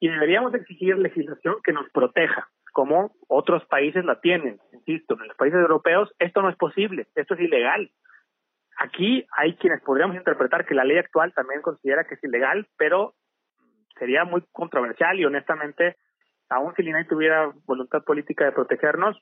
Y 0.00 0.08
deberíamos 0.08 0.54
exigir 0.54 0.96
legislación 0.98 1.56
que 1.64 1.72
nos 1.72 1.88
proteja, 1.90 2.48
como 2.72 3.12
otros 3.28 3.64
países 3.66 4.04
la 4.04 4.20
tienen. 4.20 4.60
Insisto, 4.72 5.14
en 5.20 5.28
los 5.28 5.36
países 5.36 5.60
europeos 5.60 6.12
esto 6.18 6.42
no 6.42 6.50
es 6.50 6.56
posible, 6.56 7.06
esto 7.14 7.34
es 7.34 7.40
ilegal. 7.40 7.90
Aquí 8.78 9.26
hay 9.36 9.56
quienes 9.56 9.82
podríamos 9.82 10.16
interpretar 10.16 10.64
que 10.64 10.74
la 10.74 10.84
ley 10.84 10.98
actual 10.98 11.32
también 11.34 11.62
considera 11.62 12.04
que 12.04 12.14
es 12.14 12.24
ilegal, 12.24 12.66
pero 12.76 13.14
sería 13.98 14.24
muy 14.24 14.42
controversial 14.52 15.18
y 15.18 15.24
honestamente 15.24 15.96
aún 16.48 16.74
si 16.74 16.82
el 16.82 17.06
tuviera 17.06 17.52
voluntad 17.66 18.02
política 18.04 18.44
de 18.44 18.52
protegernos, 18.52 19.20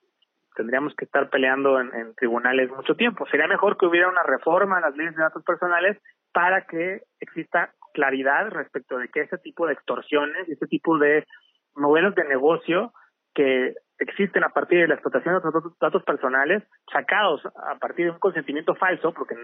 tendríamos 0.54 0.94
que 0.94 1.04
estar 1.04 1.28
peleando 1.28 1.80
en, 1.80 2.14
tribunales 2.14 2.70
mucho 2.70 2.94
tiempo. 2.94 3.26
Sería 3.26 3.46
mejor 3.46 3.76
que 3.76 3.86
hubiera 3.86 4.08
una 4.08 4.22
reforma 4.22 4.76
en 4.76 4.82
las 4.82 4.96
leyes 4.96 5.14
de 5.16 5.22
datos 5.22 5.42
personales 5.44 5.98
para 6.32 6.66
que 6.66 7.02
exista 7.20 7.72
claridad 7.92 8.50
respecto 8.50 8.98
de 8.98 9.08
que 9.08 9.22
ese 9.22 9.38
tipo 9.38 9.66
de 9.66 9.74
extorsiones 9.74 10.48
y 10.48 10.52
ese 10.52 10.66
tipo 10.66 10.98
de 10.98 11.26
modelos 11.74 12.14
de 12.14 12.24
negocio 12.24 12.92
que 13.34 13.74
existen 13.98 14.44
a 14.44 14.50
partir 14.50 14.80
de 14.80 14.88
la 14.88 14.94
explotación 14.94 15.36
de 15.36 15.50
los 15.52 15.78
datos 15.78 16.02
personales 16.04 16.62
sacados 16.92 17.42
a 17.46 17.78
partir 17.78 18.06
de 18.06 18.12
un 18.12 18.18
consentimiento 18.18 18.74
falso, 18.74 19.12
porque 19.12 19.36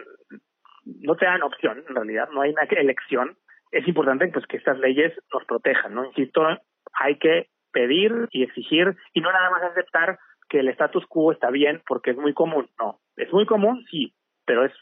no 0.85 1.17
te 1.17 1.27
dan 1.27 1.43
opción, 1.43 1.85
en 1.89 1.95
realidad, 1.95 2.29
no 2.33 2.43
hay 2.43 2.51
una 2.51 2.63
elección, 2.63 3.37
es 3.71 3.87
importante 3.89 4.29
pues 4.29 4.47
que 4.47 4.57
estas 4.57 4.79
leyes 4.79 5.13
nos 5.33 5.45
protejan, 5.45 5.95
¿no? 5.95 6.05
Insisto, 6.05 6.43
hay 6.93 7.19
que 7.19 7.49
pedir 7.73 8.29
y 8.31 8.43
exigir 8.43 8.95
y 9.15 9.21
no 9.21 9.33
nada 9.33 9.51
más 9.51 9.63
aceptar 9.63 10.19
que 10.49 10.61
el 10.61 10.69
status 10.69 11.07
quo 11.07 11.33
está 11.33 11.51
bien 11.51 11.83
porque 11.87 12.11
es 12.11 12.17
muy 12.17 12.35
común, 12.35 12.69
no, 12.79 13.01
es 13.17 13.33
muy 13.33 13.47
común, 13.47 13.85
sí, 13.91 14.15
pero 14.45 14.65
es 14.65 14.73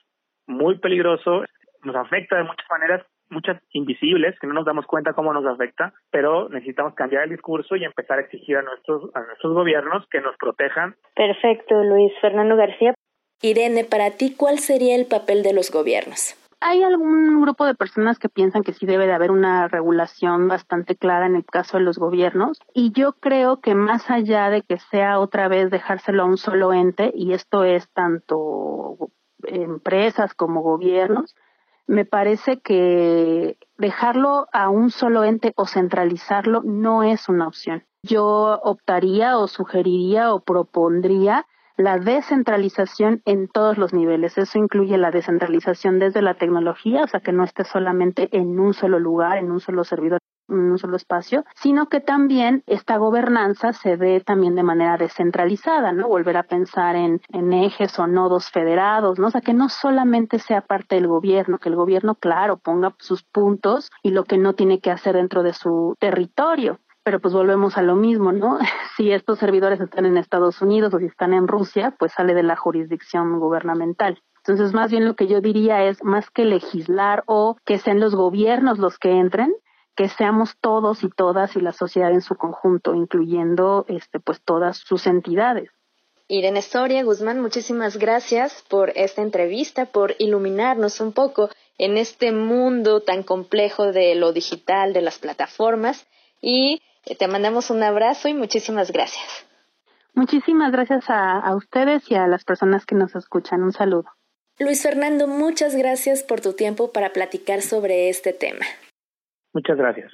muy 0.46 0.78
peligroso, 0.78 1.44
nos 1.84 1.96
afecta 1.96 2.36
de 2.36 2.44
muchas 2.44 2.66
maneras 2.70 3.06
muchas 3.30 3.62
invisibles 3.72 4.38
que 4.40 4.46
no 4.46 4.54
nos 4.54 4.66
damos 4.66 4.86
cuenta 4.86 5.12
cómo 5.12 5.32
nos 5.32 5.46
afecta, 5.46 5.92
pero 6.10 6.48
necesitamos 6.48 6.94
cambiar 6.94 7.24
el 7.24 7.30
discurso 7.30 7.76
y 7.76 7.84
empezar 7.84 8.18
a 8.18 8.22
exigir 8.22 8.56
a 8.56 8.62
nuestros 8.62 9.14
a 9.14 9.20
nuestros 9.20 9.54
gobiernos 9.54 10.06
que 10.10 10.20
nos 10.20 10.36
protejan. 10.36 10.96
Perfecto, 11.14 11.82
Luis 11.82 12.12
Fernando 12.20 12.56
García. 12.56 12.94
Irene, 13.42 13.84
para 13.84 14.10
ti, 14.10 14.34
¿cuál 14.36 14.58
sería 14.58 14.96
el 14.96 15.06
papel 15.06 15.42
de 15.42 15.54
los 15.54 15.70
gobiernos? 15.70 16.36
Hay 16.62 16.82
algún 16.82 17.40
grupo 17.40 17.64
de 17.64 17.74
personas 17.74 18.18
que 18.18 18.28
piensan 18.28 18.62
que 18.62 18.74
sí 18.74 18.84
debe 18.84 19.06
de 19.06 19.14
haber 19.14 19.30
una 19.30 19.66
regulación 19.68 20.46
bastante 20.46 20.94
clara 20.94 21.24
en 21.24 21.34
el 21.34 21.44
caso 21.46 21.78
de 21.78 21.84
los 21.84 21.98
gobiernos 21.98 22.60
y 22.74 22.92
yo 22.92 23.14
creo 23.14 23.62
que 23.62 23.74
más 23.74 24.10
allá 24.10 24.50
de 24.50 24.60
que 24.60 24.78
sea 24.78 25.20
otra 25.20 25.48
vez 25.48 25.70
dejárselo 25.70 26.22
a 26.22 26.26
un 26.26 26.36
solo 26.36 26.74
ente 26.74 27.12
y 27.14 27.32
esto 27.32 27.64
es 27.64 27.90
tanto 27.94 29.10
empresas 29.44 30.34
como 30.34 30.60
gobiernos, 30.60 31.34
me 31.86 32.04
parece 32.04 32.60
que 32.60 33.58
dejarlo 33.78 34.46
a 34.52 34.68
un 34.68 34.90
solo 34.90 35.24
ente 35.24 35.52
o 35.56 35.66
centralizarlo 35.66 36.62
no 36.64 37.02
es 37.02 37.28
una 37.28 37.46
opción. 37.46 37.84
Yo 38.02 38.60
optaría 38.62 39.38
o 39.38 39.48
sugeriría 39.48 40.32
o 40.32 40.40
propondría 40.40 41.46
la 41.76 41.98
descentralización 41.98 43.22
en 43.24 43.48
todos 43.48 43.78
los 43.78 43.92
niveles. 43.92 44.36
Eso 44.38 44.58
incluye 44.58 44.98
la 44.98 45.10
descentralización 45.10 45.98
desde 45.98 46.22
la 46.22 46.34
tecnología, 46.34 47.02
o 47.04 47.06
sea, 47.08 47.20
que 47.20 47.32
no 47.32 47.44
esté 47.44 47.64
solamente 47.64 48.28
en 48.32 48.58
un 48.60 48.74
solo 48.74 48.98
lugar, 48.98 49.38
en 49.38 49.50
un 49.50 49.60
solo 49.60 49.84
servidor 49.84 50.20
un 50.50 50.78
solo 50.78 50.96
espacio, 50.96 51.44
sino 51.54 51.88
que 51.88 52.00
también 52.00 52.62
esta 52.66 52.96
gobernanza 52.96 53.72
se 53.72 53.96
dé 53.96 54.20
también 54.20 54.54
de 54.54 54.62
manera 54.62 54.96
descentralizada, 54.96 55.92
¿no? 55.92 56.08
Volver 56.08 56.36
a 56.36 56.42
pensar 56.42 56.96
en, 56.96 57.20
en 57.32 57.52
ejes 57.52 57.98
o 57.98 58.06
nodos 58.06 58.50
federados, 58.50 59.18
¿no? 59.18 59.28
O 59.28 59.30
sea, 59.30 59.40
que 59.40 59.54
no 59.54 59.68
solamente 59.68 60.38
sea 60.38 60.60
parte 60.60 60.96
del 60.96 61.06
gobierno, 61.06 61.58
que 61.58 61.68
el 61.68 61.76
gobierno, 61.76 62.14
claro, 62.14 62.56
ponga 62.58 62.94
sus 62.98 63.22
puntos 63.22 63.90
y 64.02 64.10
lo 64.10 64.24
que 64.24 64.38
no 64.38 64.54
tiene 64.54 64.80
que 64.80 64.90
hacer 64.90 65.14
dentro 65.14 65.42
de 65.42 65.52
su 65.52 65.96
territorio, 65.98 66.80
pero 67.02 67.20
pues 67.20 67.34
volvemos 67.34 67.76
a 67.76 67.82
lo 67.82 67.96
mismo, 67.96 68.32
¿no? 68.32 68.58
Si 68.96 69.12
estos 69.12 69.38
servidores 69.38 69.80
están 69.80 70.04
en 70.04 70.18
Estados 70.18 70.60
Unidos 70.60 70.92
o 70.92 70.98
si 70.98 71.06
están 71.06 71.32
en 71.32 71.48
Rusia, 71.48 71.94
pues 71.98 72.12
sale 72.12 72.34
de 72.34 72.42
la 72.42 72.56
jurisdicción 72.56 73.38
gubernamental. 73.38 74.20
Entonces, 74.44 74.74
más 74.74 74.90
bien 74.90 75.06
lo 75.06 75.16
que 75.16 75.26
yo 75.26 75.40
diría 75.40 75.84
es, 75.84 76.02
más 76.04 76.30
que 76.30 76.44
legislar 76.44 77.22
o 77.26 77.56
que 77.64 77.78
sean 77.78 78.00
los 78.00 78.14
gobiernos 78.14 78.78
los 78.78 78.98
que 78.98 79.12
entren, 79.12 79.54
que 79.96 80.08
seamos 80.08 80.56
todos 80.60 81.02
y 81.04 81.10
todas 81.10 81.56
y 81.56 81.60
la 81.60 81.72
sociedad 81.72 82.10
en 82.10 82.22
su 82.22 82.36
conjunto, 82.36 82.94
incluyendo 82.94 83.84
este, 83.88 84.20
pues 84.20 84.40
todas 84.42 84.78
sus 84.78 85.06
entidades. 85.06 85.70
Irene 86.28 86.62
Soria 86.62 87.02
Guzmán, 87.02 87.40
muchísimas 87.40 87.96
gracias 87.96 88.64
por 88.68 88.92
esta 88.94 89.20
entrevista, 89.20 89.86
por 89.86 90.14
iluminarnos 90.18 91.00
un 91.00 91.12
poco 91.12 91.50
en 91.76 91.96
este 91.96 92.30
mundo 92.30 93.00
tan 93.00 93.24
complejo 93.24 93.90
de 93.90 94.14
lo 94.14 94.32
digital, 94.32 94.92
de 94.92 95.02
las 95.02 95.18
plataformas 95.18 96.06
y 96.40 96.80
te 97.18 97.26
mandamos 97.26 97.70
un 97.70 97.82
abrazo 97.82 98.28
y 98.28 98.34
muchísimas 98.34 98.92
gracias. 98.92 99.46
Muchísimas 100.14 100.70
gracias 100.72 101.04
a, 101.08 101.54
ustedes 101.56 102.08
y 102.10 102.14
a 102.14 102.26
las 102.26 102.44
personas 102.44 102.84
que 102.84 102.94
nos 102.94 103.14
escuchan. 103.14 103.62
Un 103.62 103.72
saludo. 103.72 104.10
Luis 104.58 104.82
Fernando, 104.82 105.26
muchas 105.26 105.74
gracias 105.74 106.22
por 106.22 106.40
tu 106.40 106.52
tiempo 106.52 106.92
para 106.92 107.12
platicar 107.12 107.62
sobre 107.62 108.08
este 108.08 108.32
tema. 108.32 108.66
Muchas 109.52 109.76
gracias. 109.76 110.12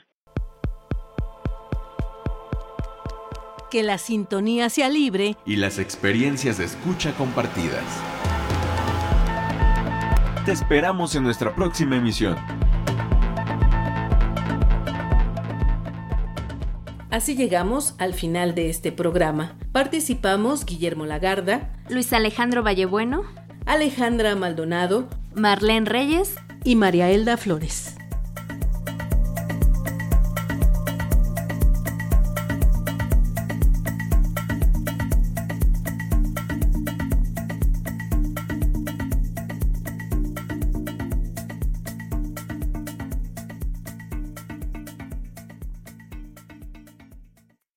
Que 3.70 3.82
la 3.82 3.98
sintonía 3.98 4.70
sea 4.70 4.88
libre 4.88 5.36
y 5.44 5.56
las 5.56 5.78
experiencias 5.78 6.58
de 6.58 6.64
escucha 6.64 7.12
compartidas. 7.14 7.84
Te 10.44 10.52
esperamos 10.52 11.14
en 11.16 11.24
nuestra 11.24 11.54
próxima 11.54 11.96
emisión. 11.96 12.36
Así 17.10 17.34
llegamos 17.34 17.94
al 17.98 18.14
final 18.14 18.54
de 18.54 18.68
este 18.68 18.92
programa. 18.92 19.56
Participamos 19.72 20.64
Guillermo 20.64 21.06
Lagarda, 21.06 21.72
Luis 21.88 22.12
Alejandro 22.12 22.62
Vallebueno, 22.62 23.24
Alejandra 23.64 24.36
Maldonado, 24.36 25.08
Marlene 25.34 25.86
Reyes 25.86 26.36
y 26.62 26.76
María 26.76 27.10
Elda 27.10 27.36
Flores. 27.36 27.95